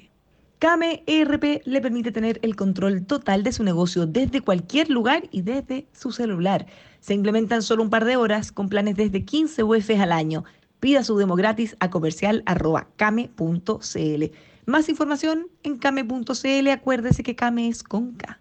[0.59, 5.43] Kame ERP le permite tener el control total de su negocio desde cualquier lugar y
[5.43, 6.65] desde su celular.
[6.99, 10.45] Se implementan solo un par de horas con planes desde 15 UF al año.
[10.79, 14.23] Pida su demo gratis a comercial.kame.cl.
[14.65, 16.67] Más información en kame.cl.
[16.69, 18.39] Acuérdese que Kame es con K.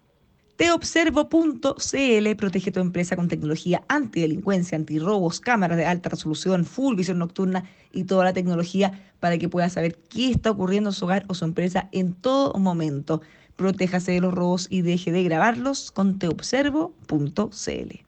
[0.57, 7.65] Teobservo.cl protege tu empresa con tecnología antidelincuencia, antirrobos, cámaras de alta resolución, full visión nocturna
[7.93, 11.35] y toda la tecnología para que pueda saber qué está ocurriendo en su hogar o
[11.35, 13.21] su empresa en todo momento.
[13.55, 18.06] Protéjase de los robos y deje de grabarlos con teobservo.cl.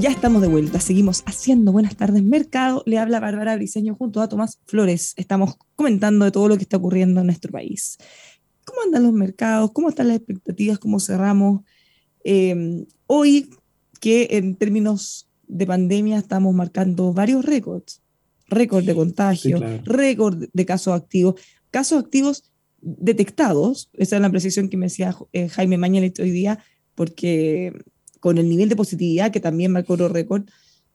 [0.00, 2.82] Ya estamos de vuelta, seguimos haciendo Buenas tardes Mercado.
[2.86, 5.12] Le habla Bárbara Briseño junto a Tomás Flores.
[5.18, 7.98] Estamos comentando de todo lo que está ocurriendo en nuestro país.
[8.64, 9.72] ¿Cómo andan los mercados?
[9.72, 10.78] ¿Cómo están las expectativas?
[10.78, 11.64] ¿Cómo cerramos?
[12.24, 13.50] Eh, hoy
[14.00, 18.00] que en términos de pandemia estamos marcando varios récords.
[18.46, 21.38] Récord de contagio, récord de casos activos.
[21.70, 26.64] Casos activos detectados, esa es la precisión que me decía eh, Jaime Mañalich hoy día,
[26.94, 27.74] porque
[28.20, 30.44] con el nivel de positividad que también marcó el récord,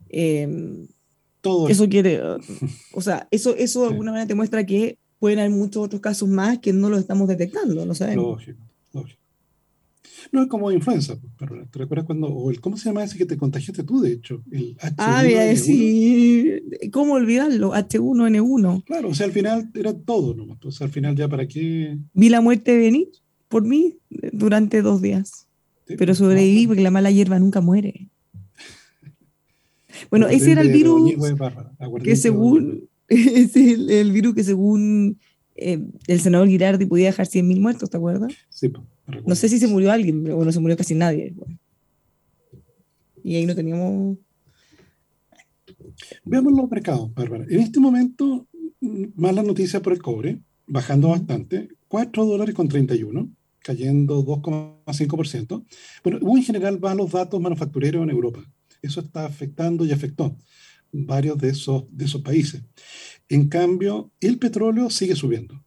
[0.09, 0.87] eh,
[1.41, 2.21] Todo eso quiere,
[2.93, 6.29] o sea, eso, eso de alguna manera te muestra que pueden haber muchos otros casos
[6.29, 8.25] más que no los estamos detectando, no sabemos.
[8.25, 9.25] Lógico, lógico.
[10.31, 13.17] No es como influenza, pues, pero ¿te recuerdas cuando, o el, ¿cómo se llama ese
[13.17, 14.43] que te contagiaste tú, de hecho?
[14.51, 14.93] El H1N1.
[14.97, 16.51] Ah, sí,
[16.91, 17.73] ¿cómo olvidarlo?
[17.73, 18.83] H1N1.
[18.85, 20.43] Claro, o sea, al final era todo, ¿no?
[20.53, 21.97] Entonces, al final ya para qué...
[22.13, 23.09] Vi la muerte venir
[23.47, 25.44] por mí durante dos días,
[25.97, 28.09] pero sobreviví porque la mala hierba nunca muere.
[30.09, 31.13] Bueno, ese era el virus
[32.03, 35.17] que según, es el, virus que según
[35.55, 38.33] eh, el senador Girardi podía dejar 100.000 muertos, ¿te acuerdas?
[38.49, 38.83] Sí, pues.
[39.25, 41.33] No sé si se murió alguien, o no se murió casi nadie.
[43.23, 44.17] Y ahí no teníamos.
[46.23, 47.45] Veamos los mercados, Bárbara.
[47.49, 48.47] En este momento,
[49.15, 53.29] mala noticia por el cobre, bajando bastante, 4 dólares con 31,
[53.65, 55.65] cayendo 2,5%.
[56.03, 58.45] Bueno, en general van los datos manufactureros en Europa.
[58.79, 60.37] Eso está afectando y afectó
[60.91, 62.61] varios de esos, de esos países.
[63.27, 65.65] En cambio, el petróleo sigue subiendo.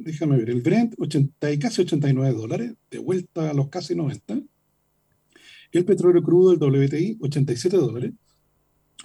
[0.00, 4.40] Déjame ver, el Brent 80 y casi 89 dólares, de vuelta a los casi 90.
[5.70, 8.12] El petróleo crudo, el WTI, 87 dólares,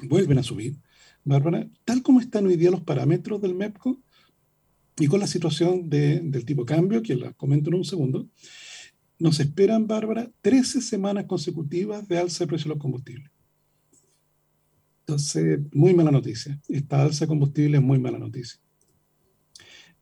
[0.02, 0.78] vuelven a subir.
[1.24, 4.02] Bárbara, tal como están hoy día los parámetros del MEPCO
[4.98, 8.30] y con la situación del tipo cambio, que la comento en un segundo,
[9.20, 13.32] nos esperan, Bárbara, 13 semanas consecutivas de alza de precio de los combustibles.
[15.02, 16.60] Entonces, muy mala noticia.
[16.68, 18.60] Esta alza de combustible es muy mala noticia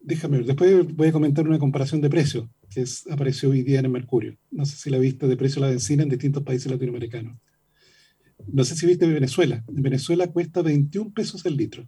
[0.03, 3.85] déjame ver, después voy a comentar una comparación de precios que apareció hoy día en
[3.85, 4.37] el Mercurio.
[4.51, 7.37] No sé si la viste de precio de la benzina en distintos países latinoamericanos.
[8.47, 9.63] No sé si viste de Venezuela.
[9.67, 11.87] En Venezuela cuesta 21 pesos el litro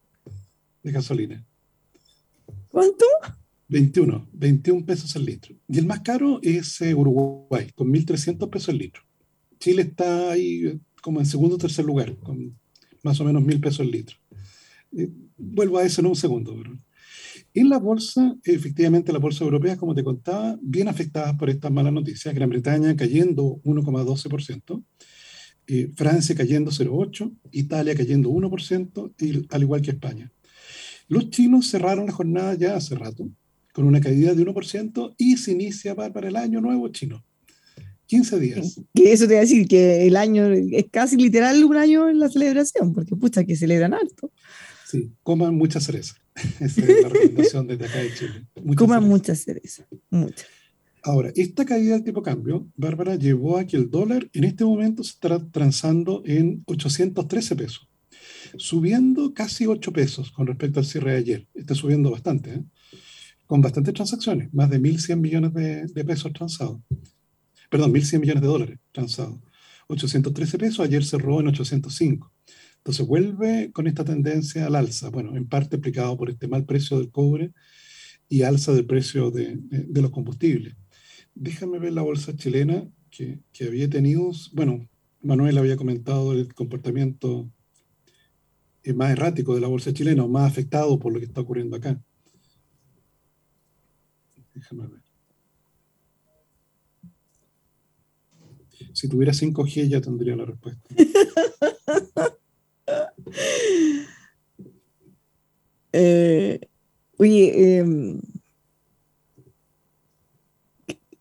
[0.84, 1.46] de gasolina.
[2.76, 3.06] ¿Cuánto?
[3.70, 5.56] 21, 21 pesos el litro.
[5.66, 9.02] Y el más caro es eh, Uruguay, con 1.300 pesos el litro.
[9.60, 12.60] Chile está ahí eh, como en segundo o tercer lugar, con
[13.02, 14.18] más o menos 1.000 pesos el litro.
[14.92, 16.54] Eh, vuelvo a eso en un segundo.
[17.54, 21.94] En la bolsa, efectivamente, la bolsa europea, como te contaba, bien afectada por estas malas
[21.94, 22.36] noticias.
[22.36, 24.84] Gran Bretaña cayendo 1,12%,
[25.68, 30.30] eh, Francia cayendo 0,8%, Italia cayendo 1%, y, al igual que España.
[31.08, 33.30] Los chinos cerraron la jornada ya hace rato,
[33.74, 37.24] con una caída de 1%, y se inicia para el año nuevo chino.
[38.08, 38.82] 15 días.
[38.94, 42.20] Que eso te voy a decir, que el año es casi literal un año en
[42.20, 44.32] la celebración, porque pucha, que celebran alto.
[44.86, 46.15] Sí, coman mucha cereza.
[46.60, 48.46] Esa es la recomendación desde acá de Chile.
[48.76, 50.46] coman mucha cereza, mucha.
[51.02, 55.04] Ahora, esta caída del tipo cambio, Bárbara, llevó a que el dólar en este momento
[55.04, 57.88] se está transando en 813 pesos,
[58.58, 61.48] subiendo casi 8 pesos con respecto al cierre de ayer.
[61.54, 62.63] Está subiendo bastante, ¿eh?
[63.46, 66.80] con bastantes transacciones, más de 1.100 millones de, de pesos transados.
[67.70, 69.39] Perdón, 1.100 millones de dólares transados.
[69.88, 72.32] 813 pesos, ayer cerró en 805.
[72.78, 77.00] Entonces vuelve con esta tendencia al alza, bueno, en parte explicado por este mal precio
[77.00, 77.52] del cobre
[78.30, 79.60] y alza del precio de,
[79.91, 80.76] los combustibles.
[81.34, 84.88] Déjame ver la bolsa chilena que, había tenido, bueno,
[85.22, 87.50] Manuel había comentado el comportamiento
[88.93, 92.00] más errático de la bolsa chilena o más afectado por lo que está ocurriendo acá.
[94.54, 95.02] Déjame ver.
[98.93, 100.89] Si tuviera 5G ya tendría la respuesta.
[105.98, 106.60] Eh,
[107.17, 108.19] oye, em,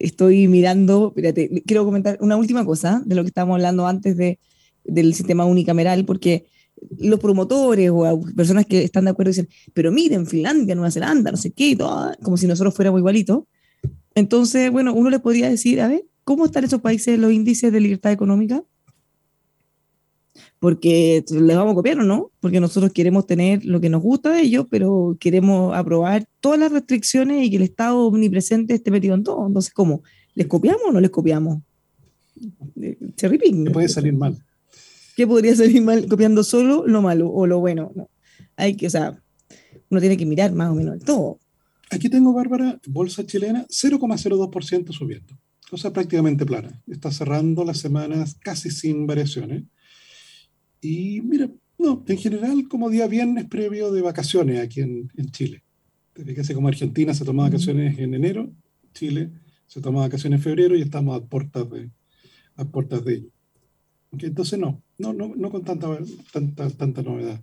[0.01, 4.41] estoy mirando, espérate, quiero comentar una última cosa de lo que estábamos hablando antes de,
[4.83, 6.47] del sistema unicameral, porque
[6.99, 11.37] los promotores o personas que están de acuerdo dicen, pero miren, Finlandia, Nueva Zelanda, no
[11.37, 11.77] sé qué,
[12.23, 13.45] como si nosotros fuéramos igualitos.
[14.15, 17.81] Entonces, bueno, uno le podría decir, a ver, ¿cómo están esos países los índices de
[17.81, 18.63] libertad económica?
[20.65, 24.31] porque les vamos a copiar o no, porque nosotros queremos tener lo que nos gusta
[24.31, 29.15] de ellos, pero queremos aprobar todas las restricciones y que el Estado omnipresente esté metido
[29.15, 29.47] en todo.
[29.47, 30.03] Entonces, ¿cómo?
[30.35, 31.59] ¿Les copiamos o no les copiamos?
[32.81, 33.67] Eh, cherry picking.
[33.75, 34.43] Puede salir mal.
[35.17, 37.93] ¿Qué podría salir mal copiando solo lo malo o lo bueno?
[37.95, 38.11] No.
[38.57, 39.23] Hay que, o sea,
[39.91, 41.39] uno tiene que mirar más o menos todo.
[41.91, 45.39] Aquí tengo, Bárbara, bolsa chilena 0,02% subiendo,
[45.71, 46.83] cosa prácticamente plana.
[46.87, 49.65] Está cerrando las semanas casi sin variaciones.
[50.81, 55.63] Y mira, no, en general como día viernes previo de vacaciones aquí en, en Chile.
[56.39, 58.53] Hace como Argentina se toma vacaciones en enero,
[58.93, 59.33] Chile
[59.67, 61.91] se toma vacaciones en febrero y estamos a puertas de,
[62.57, 63.34] a puertas de ello.
[64.21, 65.99] Entonces no, no, no, no con tanta,
[66.33, 67.41] tanta, tanta novedad.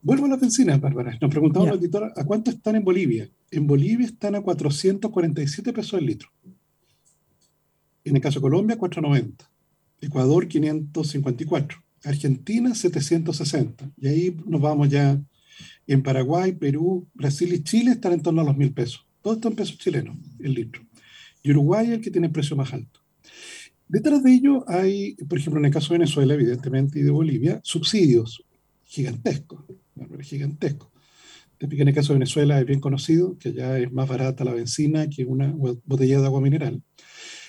[0.00, 1.16] Vuelvo a la benzina, Bárbara.
[1.20, 3.28] Nos preguntaba la auditora, ¿a cuánto están en Bolivia?
[3.52, 6.28] en Bolivia están a 447 pesos el litro.
[8.02, 9.48] En el caso de Colombia, 490.
[10.00, 11.78] Ecuador, 554.
[12.02, 13.92] Argentina, 760.
[13.98, 15.22] Y ahí nos vamos ya.
[15.86, 19.06] En Paraguay, Perú, Brasil y Chile están en torno a los mil pesos.
[19.20, 20.82] Todo esto en pesos chilenos, el litro.
[21.42, 23.00] Y Uruguay es el que tiene el precio más alto.
[23.92, 27.60] Detrás de ello hay, por ejemplo, en el caso de Venezuela, evidentemente, y de Bolivia,
[27.62, 28.42] subsidios
[28.84, 29.66] gigantescos,
[30.22, 30.88] gigantescos.
[31.60, 35.10] En el caso de Venezuela es bien conocido, que ya es más barata la benzina
[35.10, 35.52] que una
[35.84, 36.82] botella de agua mineral,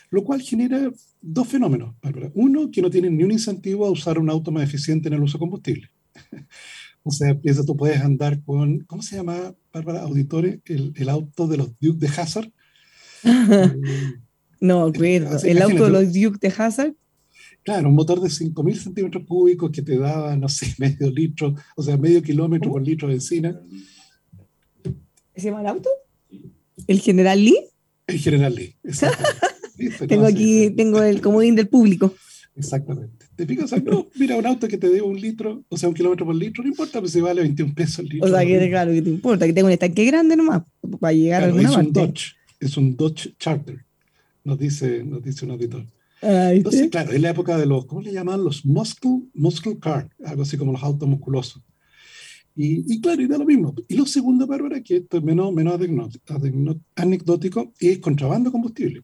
[0.10, 0.92] lo cual genera
[1.22, 2.30] dos fenómenos, Bárbara.
[2.36, 5.24] Uno, que no tienen ni un incentivo a usar un auto más eficiente en el
[5.24, 5.92] uso de combustible.
[7.04, 10.60] o sea, piensa, tú puedes andar con, ¿cómo se llama, Bárbara, auditores?
[10.66, 12.52] El, el auto de los Duke de Hazard.
[14.64, 15.38] no, recuerdo.
[15.44, 16.94] ¿El auto de los Duke de Hazard?
[17.64, 21.84] Claro, un motor de 5.000 centímetros cúbicos que te daba, no sé, medio litro, o
[21.84, 23.62] sea, medio kilómetro por litro de benzina.
[25.36, 25.90] ¿Se llama el auto?
[26.88, 27.60] ¿El General Lee?
[28.08, 28.76] El General Lee,
[30.08, 32.14] tengo aquí, tengo el comodín del público.
[32.56, 33.26] Exactamente.
[33.36, 33.74] ¿Te fijas?
[33.84, 36.64] no, mira, un auto que te dé un litro, o sea, un kilómetro por litro,
[36.64, 38.28] no importa, pues si vale 21 pesos el litro.
[38.28, 40.64] O sea, que claro, que te importa, que tenga un estanque grande nomás,
[41.00, 41.88] para llegar a alguna es parte.
[41.88, 43.86] Un Dodge, es un Dodge Charter,
[44.44, 45.86] nos dice, nos dice un auditor.
[46.22, 48.44] Entonces, claro, es la época de los, ¿cómo le llaman?
[48.44, 51.62] Los muscle, muscle car, algo así como los autos musculosos.
[52.56, 53.74] Y, claro, y da lo mismo.
[53.88, 55.80] Y lo segundo, Bárbara, que esto es menos, menos
[56.96, 59.02] anecdótico, es contrabando combustible.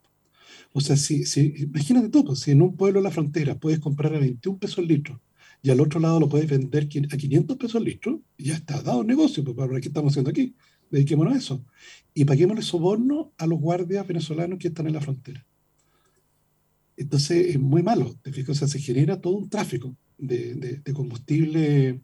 [0.71, 3.79] O sea, si, si, imagínate tú, pues, si en un pueblo de la frontera puedes
[3.79, 5.19] comprar a 21 pesos el litro
[5.63, 9.01] y al otro lado lo puedes vender a 500 pesos el litro, ya está dado
[9.01, 10.53] el negocio, pues, Bárbara, ¿qué estamos haciendo aquí?
[10.91, 11.65] Dediquémonos a eso.
[12.13, 15.45] Y paguémosle soborno a los guardias venezolanos que están en la frontera.
[16.97, 22.01] Entonces es muy malo, te o sea, se genera todo un tráfico de, de combustible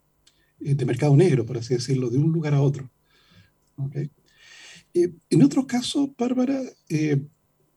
[0.60, 2.90] eh, de mercado negro, por así decirlo, de un lugar a otro.
[4.94, 7.20] Eh, en otros casos, Bárbara, eh,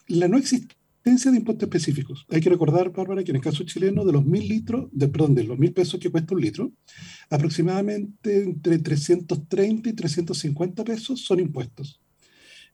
[0.08, 0.79] la no existencia
[1.16, 2.26] de impuestos específicos.
[2.30, 5.34] Hay que recordar, Bárbara, que en el caso chileno, de los mil litros, de, perdón,
[5.36, 6.72] de los mil pesos que cuesta un litro,
[7.30, 12.00] aproximadamente entre 330 y 350 pesos son impuestos.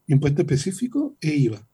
[0.08, 1.68] Impuesto específico e IVA.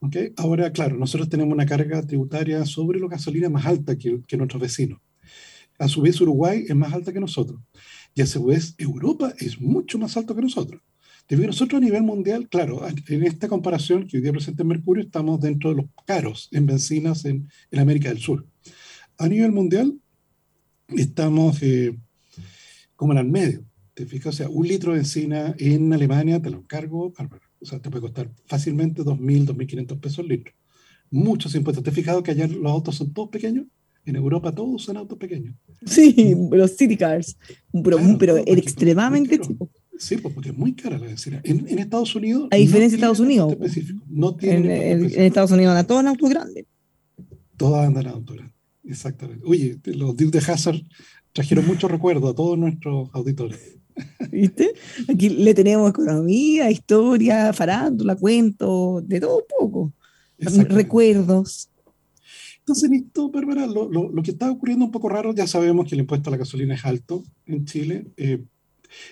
[0.00, 0.32] ¿Okay?
[0.36, 4.62] Ahora, claro, nosotros tenemos una carga tributaria sobre la gasolina más alta que, que nuestros
[4.62, 5.00] vecinos.
[5.78, 7.60] A su vez, Uruguay es más alta que nosotros.
[8.14, 10.82] Y a su vez, Europa es mucho más alto que nosotros.
[11.36, 15.70] Nosotros a nivel mundial, claro, en esta comparación que hoy día presenta Mercurio, estamos dentro
[15.70, 18.46] de los caros en bencinas en, en América del Sur.
[19.18, 19.98] A nivel mundial,
[20.88, 21.98] estamos eh,
[22.96, 23.64] como en el medio.
[23.94, 24.34] ¿Te fijas?
[24.34, 27.12] O sea, un litro de benzina en Alemania, te lo encargo,
[27.60, 30.52] o sea, te puede costar fácilmente 2.000, 2.500 pesos el litro.
[31.10, 31.82] Muchos impuestos.
[31.82, 33.66] ¿Te has fijado que allá los autos son todos pequeños?
[34.04, 35.54] En Europa todos son autos pequeños.
[35.84, 37.36] Sí, los city cars,
[37.84, 39.68] pero, pero extremadamente chico.
[39.98, 41.40] Sí, pues porque es muy cara la benzina.
[41.44, 42.48] En, en Estados Unidos.
[42.52, 43.56] A diferencia de Estados Unidos.
[44.08, 46.64] No en, en, Estados Unidos andan todos en autos grandes.
[47.56, 49.44] Todas andan en autos grandes, exactamente.
[49.44, 50.80] Oye, los Duke de Hazard
[51.32, 53.78] trajeron muchos recuerdos a todos nuestros auditores.
[54.30, 54.72] ¿Viste?
[55.08, 59.92] Aquí le tenemos economía, historia, farándula, cuentos, de todo un poco.
[60.38, 61.68] Recuerdos.
[62.60, 66.02] Entonces, esto, Bárbara, lo, lo, que está ocurriendo un poco raro, ya sabemos que el
[66.02, 68.06] impuesto a la gasolina es alto en Chile.
[68.16, 68.44] Eh,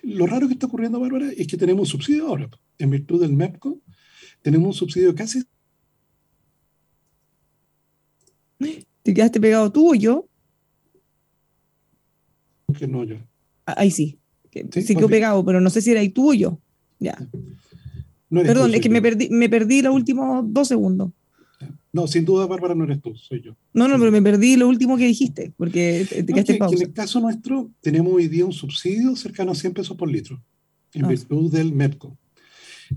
[0.03, 2.49] lo raro que está ocurriendo, Bárbara, es que tenemos un subsidio ahora.
[2.79, 3.81] En virtud del MEPCO,
[4.43, 5.43] tenemos un subsidio casi...
[8.59, 10.29] ¿Te quedaste pegado tú o yo?
[12.77, 13.17] Que no, yo.
[13.67, 14.19] Ah, ahí sí.
[14.73, 16.59] Sí, quedó pegado, pero no sé si era ahí tú o yo.
[16.99, 17.17] Ya.
[18.31, 21.13] Perdón, es que me perdí, me perdí los últimos dos segundos.
[21.97, 23.57] No, sin duda, Bárbara, no eres tú, soy yo.
[23.73, 26.77] No, no, pero me perdí lo último que dijiste, porque te quedaste en pausa.
[26.77, 30.45] En el caso nuestro, tenemos hoy día un subsidio cercano a 100 pesos por litro,
[30.93, 31.09] en ah.
[31.09, 32.19] virtud del MEPCO.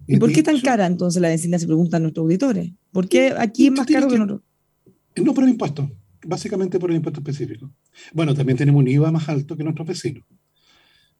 [0.05, 1.57] ¿Y por qué tan cara entonces la benzina?
[1.57, 2.73] Se preguntan nuestros auditores.
[2.91, 4.43] ¿Por qué aquí es más caro que, en otro?
[5.15, 5.89] No por el impuesto,
[6.25, 7.71] básicamente por el impuesto específico.
[8.11, 10.25] Bueno, también tenemos un IVA más alto que nuestros vecinos.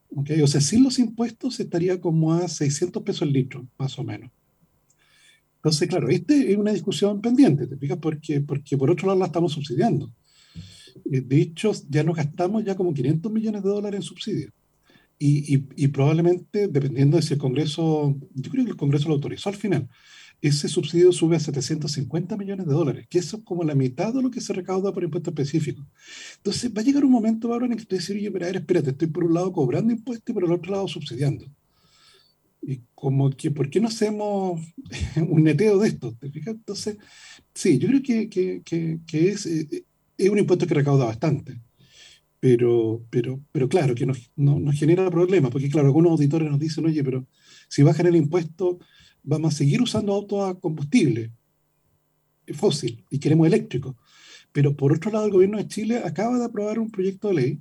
[0.09, 0.41] ¿Okay?
[0.41, 4.31] O sea, sin los impuestos estaría como a 600 pesos el litro, más o menos.
[5.59, 7.97] Entonces, claro, esta es una discusión pendiente, ¿te fijas?
[7.97, 10.09] Porque, porque por otro lado la estamos subsidiando.
[11.11, 14.53] Eh, de hecho, ya nos gastamos ya como 500 millones de dólares en subsidios.
[15.17, 19.15] Y, y, y, probablemente, dependiendo de si el Congreso, yo creo que el Congreso lo
[19.15, 19.89] autorizó al final,
[20.41, 24.21] ese subsidio sube a 750 millones de dólares, que eso es como la mitad de
[24.21, 25.85] lo que se recauda por impuesto específico.
[26.37, 28.55] Entonces, va a llegar un momento, ahora en que usted decir, oye, pero a ver,
[28.57, 31.45] espérate, estoy por un lado cobrando impuestos y por el otro lado subsidiando.
[32.61, 34.61] Y como que, ¿por qué no hacemos
[35.29, 36.17] un neteo de esto?
[36.21, 36.97] Entonces,
[37.53, 39.85] sí, yo creo que, que, que, es, eh,
[40.17, 41.61] es, un impuesto que recauda bastante.
[42.39, 46.59] Pero, pero, pero claro, que nos, no, nos genera problemas, porque claro, algunos auditores nos
[46.59, 47.27] dicen, oye, pero
[47.67, 48.79] Si bajan el impuesto,
[49.23, 51.31] vamos a seguir usando autos a combustible
[52.53, 53.97] fósil y queremos eléctrico.
[54.51, 57.59] Pero por otro lado, el gobierno de Chile acaba de aprobar un proyecto de ley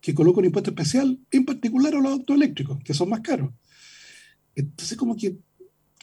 [0.00, 3.50] que coloca un impuesto especial, en particular a los autos eléctricos, que son más caros.
[4.60, 5.38] Entonces, como que,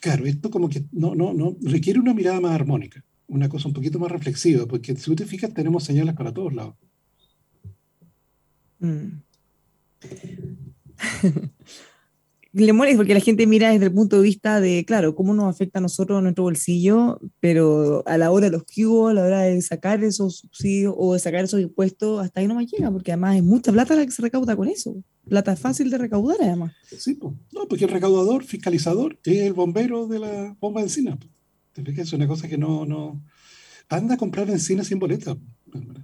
[0.02, 3.74] claro, esto como que no, no, no, requiere una mirada más armónica, una cosa un
[3.74, 6.76] poquito más reflexiva, porque si tú te fijas, tenemos señales para todos lados.
[8.80, 9.22] Mm.
[12.64, 15.54] le molesta porque la gente mira desde el punto de vista de, claro, cómo nos
[15.54, 19.42] afecta a nosotros nuestro bolsillo, pero a la hora de los cubos, a la hora
[19.42, 23.12] de sacar esos subsidios o de sacar esos impuestos, hasta ahí no más llega, porque
[23.12, 24.96] además es mucha plata la que se recauda con eso.
[25.28, 26.72] Plata fácil de recaudar, además.
[26.98, 27.34] Sí, pues.
[27.52, 31.20] No, porque el recaudador, fiscalizador, es el bombero de la bomba de encina.
[31.74, 33.22] Te fijas, es una cosa que no, no.
[33.90, 35.38] Anda a comprar benzina sin boleta.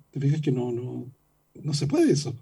[0.10, 1.14] Te fijas que no, no,
[1.64, 2.36] no se puede eso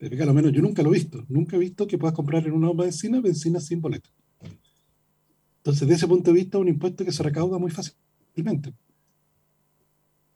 [0.00, 1.24] a lo menos yo nunca lo he visto.
[1.28, 4.10] Nunca he visto que puedas comprar en una bomba de benzina benzina sin boleta.
[5.58, 8.72] Entonces, de ese punto de vista, es un impuesto que se recauda muy fácilmente.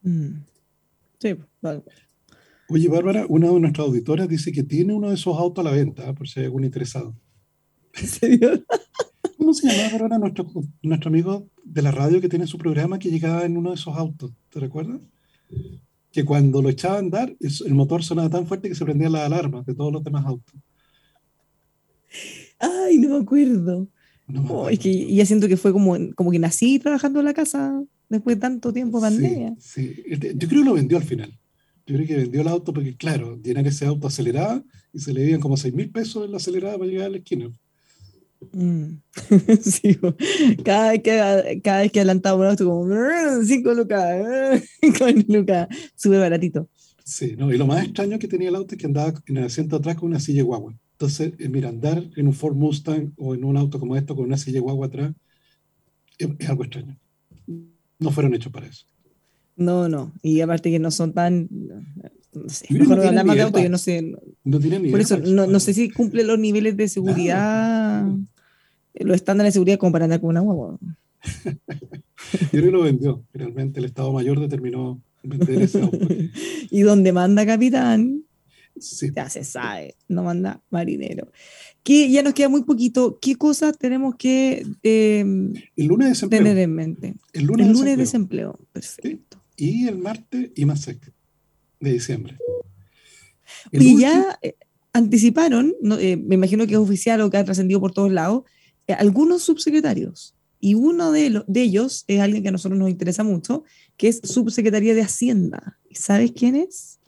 [0.02, 0.42] Mm.
[1.18, 1.82] Sí, vale.
[2.68, 5.74] Oye, Bárbara, una de nuestras auditoras dice que tiene uno de esos autos a la
[5.74, 7.14] venta, por si hay algún interesado.
[7.94, 8.64] ¿En serio?
[9.38, 10.46] ¿Cómo se llama, Bárbara, nuestro,
[10.82, 13.96] nuestro amigo de la radio que tiene su programa que llegaba en uno de esos
[13.96, 14.32] autos?
[14.50, 15.00] ¿Te recuerdas?
[16.14, 19.22] Que cuando lo echaba a andar, el motor sonaba tan fuerte que se prendían las
[19.22, 20.54] alarmas de todos los demás autos.
[22.60, 23.88] Ay, no me acuerdo.
[24.28, 27.82] No es que ya siento que fue como, como que nací trabajando en la casa
[28.08, 29.54] después de tanto tiempo de pandemia.
[29.58, 31.36] Sí, Yo creo que lo vendió al final.
[31.84, 34.62] Yo creo que vendió el auto porque, claro, llenar ese auto aceleraba
[34.92, 37.16] y se le dieron como 6 mil pesos en la acelerada para llegar a la
[37.16, 37.50] esquina.
[38.52, 39.00] Mm.
[39.62, 39.98] sí,
[40.64, 42.86] cada vez que, cada vez que adelantaba un auto, como
[43.44, 46.68] 5 lucas, 5 lucas, súper baratito.
[47.04, 49.44] Sí, no, y lo más extraño que tenía el auto es que andaba en el
[49.44, 50.74] asiento atrás con una silla guagua.
[50.92, 54.24] Entonces, eh, mira, andar en un Ford Mustang o en un auto como esto con
[54.24, 55.12] una silla guagua atrás
[56.18, 56.98] es, algo extraño.
[57.98, 58.86] No fueron hechos para eso.
[59.56, 61.48] No, no, y aparte que no son tan,
[62.32, 64.16] no sé, mejor no hablar más de auto, yo no sé.
[64.42, 68.04] No tiene ni Por eso, no, no, sé si cumple los niveles de seguridad
[68.94, 70.78] los estándares de seguridad como para andar con una guagua.
[71.44, 73.24] Yo creo que lo vendió.
[73.32, 75.98] Finalmente el Estado Mayor determinó vender ese auto.
[76.70, 78.24] y donde manda capitán,
[78.78, 79.10] sí.
[79.14, 81.30] ya se sabe, no manda marinero.
[81.82, 83.18] Que ya nos queda muy poquito.
[83.20, 86.42] ¿Qué cosas tenemos que em, el lunes desempleo.
[86.42, 87.14] tener en mente?
[87.32, 88.58] El lunes, el lunes desempleo.
[88.72, 89.38] Perfecto.
[89.56, 91.12] Y el martes IMASEC
[91.80, 92.36] de diciembre.
[93.70, 94.56] y ya eh,
[94.92, 98.63] anticiparon, eh, me imagino que es oficial o que ha trascendido por todos lados, eh,
[98.92, 100.34] algunos subsecretarios.
[100.60, 103.64] Y uno de, de ellos es alguien que a nosotros nos interesa mucho,
[103.96, 105.78] que es subsecretaría de Hacienda.
[105.92, 106.98] ¿Sabes quién es?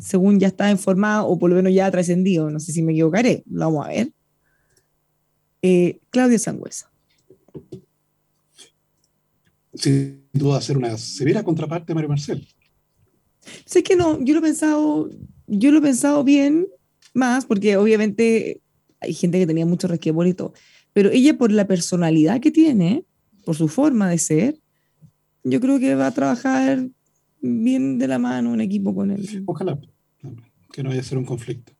[0.00, 2.92] Según ya está informado, o por lo menos ya ha trascendido, no sé si me
[2.92, 4.12] equivocaré, lo vamos a ver.
[5.60, 6.90] Eh, Claudia Sangüesa.
[9.74, 12.48] Sin duda ser una severa contraparte de Mario Marcel.
[13.66, 15.10] Sé que no, yo lo he pensado,
[15.46, 16.66] yo lo he pensado bien
[17.12, 18.62] más, porque obviamente
[19.00, 20.54] hay gente que tenía mucho resquemor y todo.
[20.96, 23.04] Pero ella por la personalidad que tiene,
[23.44, 24.58] por su forma de ser,
[25.44, 26.88] yo creo que va a trabajar
[27.42, 29.44] bien de la mano un equipo con él.
[29.44, 29.78] Ojalá
[30.72, 31.74] que no vaya a ser un conflicto.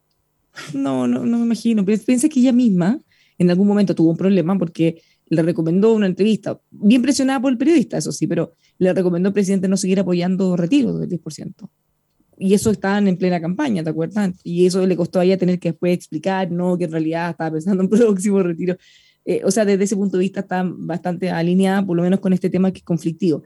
[0.75, 1.83] No, no, no me imagino.
[1.83, 3.01] Pero piensa que ella misma
[3.39, 5.01] en algún momento tuvo un problema porque
[5.31, 9.33] le recomendó una entrevista, bien presionada por el periodista, eso sí, pero le recomendó al
[9.33, 11.71] presidente no seguir apoyando retiros del 10%
[12.39, 14.35] y eso estaban en plena campaña, ¿te acuerdas?
[14.45, 17.53] Y eso le costó a ella tener que después explicar, no, que en realidad estaba
[17.53, 18.77] pensando en próximo retiro.
[19.27, 22.33] Eh, o sea, desde ese punto de vista está bastante alineada, por lo menos con
[22.33, 23.43] este tema que es conflictivo.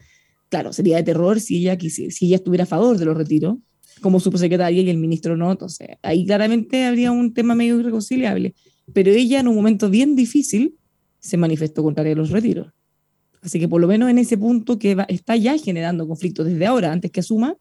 [0.50, 3.56] Claro, sería de terror si ella, si ella estuviera a favor de los retiros,
[4.02, 5.50] como subsecretaria y el ministro no.
[5.50, 8.54] Entonces, ahí claramente habría un tema medio irreconciliable.
[8.92, 10.76] Pero ella, en un momento bien difícil,
[11.18, 12.72] se manifestó contraria a los retiros.
[13.40, 16.92] Así que, por lo menos en ese punto que está ya generando conflictos desde ahora,
[16.92, 17.56] antes que asuma,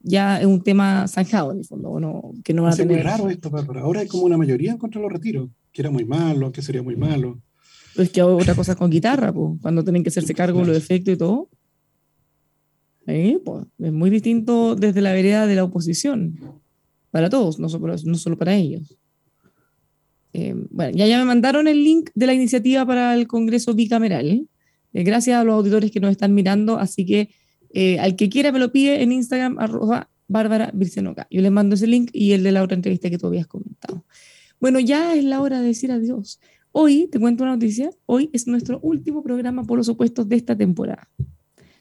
[0.00, 2.98] ya es un tema zanjado en el fondo, no, que no van a tener...
[2.98, 5.82] Es muy raro esto, Ahora hay como una mayoría en contra de los retiros que
[5.82, 7.40] era muy malo, que sería muy malo.
[7.94, 11.14] Pues que otra cosa con guitarra, pues, cuando tienen que hacerse cargo de los efectos
[11.14, 11.48] y todo.
[13.04, 16.38] pues, es muy distinto desde la vereda de la oposición,
[17.10, 18.96] para todos, no solo, no solo para ellos.
[20.32, 24.48] Eh, bueno, ya, ya me mandaron el link de la iniciativa para el Congreso Bicameral.
[24.94, 27.28] Eh, gracias a los auditores que nos están mirando, así que
[27.74, 31.26] eh, al que quiera me lo pide en Instagram, arroba Bárbara Vircenoca.
[31.30, 34.06] Yo les mando ese link y el de la otra entrevista que tú habías comentado.
[34.62, 36.38] Bueno, ya es la hora de decir adiós.
[36.70, 40.56] Hoy, te cuento una noticia, hoy es nuestro último programa por los opuestos de esta
[40.56, 41.10] temporada.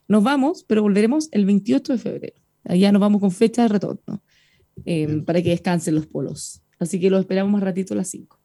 [0.08, 2.42] Nos vamos, pero volveremos el 28 de febrero.
[2.64, 4.24] Allá nos vamos con fecha de retorno
[4.84, 6.64] eh, para que descansen los polos.
[6.80, 8.40] Así que los esperamos más ratito a las 5.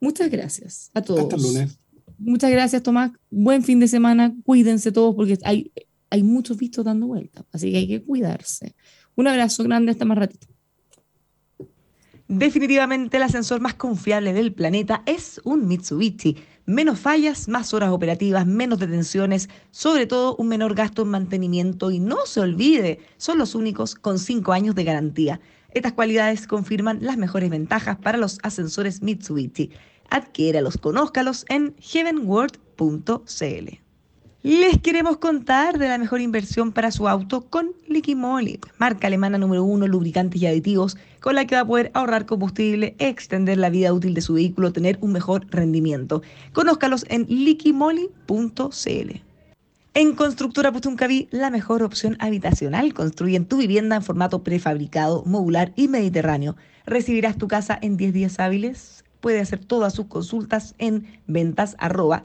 [0.00, 1.20] Muchas gracias a todos.
[1.22, 1.78] Hasta el lunes.
[2.18, 3.12] Muchas gracias, Tomás.
[3.30, 4.36] Buen fin de semana.
[4.44, 5.72] Cuídense todos porque hay,
[6.10, 8.76] hay muchos vistos dando vueltas, así que hay que cuidarse.
[9.14, 10.46] Un abrazo grande, hasta más ratito.
[12.32, 16.36] Definitivamente el ascensor más confiable del planeta es un Mitsubishi.
[16.64, 21.98] Menos fallas, más horas operativas, menos detenciones, sobre todo un menor gasto en mantenimiento y
[21.98, 25.40] no se olvide, son los únicos con 5 años de garantía.
[25.72, 29.72] Estas cualidades confirman las mejores ventajas para los ascensores Mitsubishi.
[30.08, 33.89] Adquiéralos, conózcalos en heavenworld.cl.
[34.42, 39.36] Les queremos contar de la mejor inversión para su auto con Liqui Moly, marca alemana
[39.36, 43.68] número uno lubricantes y aditivos, con la que va a poder ahorrar combustible, extender la
[43.68, 46.22] vida útil de su vehículo, tener un mejor rendimiento.
[46.54, 49.10] Conózcalos en liquimoli.cl.
[49.92, 52.94] En Constructora Puchuncaví, la mejor opción habitacional.
[52.94, 56.56] Construyen tu vivienda en formato prefabricado, modular y mediterráneo.
[56.86, 62.24] Recibirás tu casa en 10 días hábiles puede hacer todas sus consultas en ventas arroba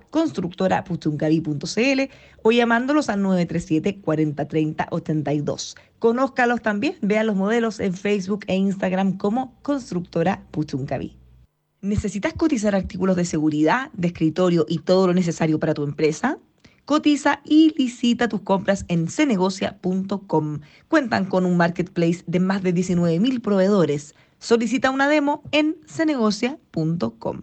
[2.44, 5.76] o llamándolos al 937 4030 82.
[6.00, 11.18] Conózcalos también, vea los modelos en Facebook e Instagram como Constructora Puchuncaví.
[11.82, 16.40] ¿Necesitas cotizar artículos de seguridad, de escritorio y todo lo necesario para tu empresa?
[16.86, 20.60] Cotiza y licita tus compras en cenegocia.com.
[20.88, 24.14] Cuentan con un marketplace de más de 19.000 proveedores
[24.46, 27.42] Solicita una demo en cenegocia.com.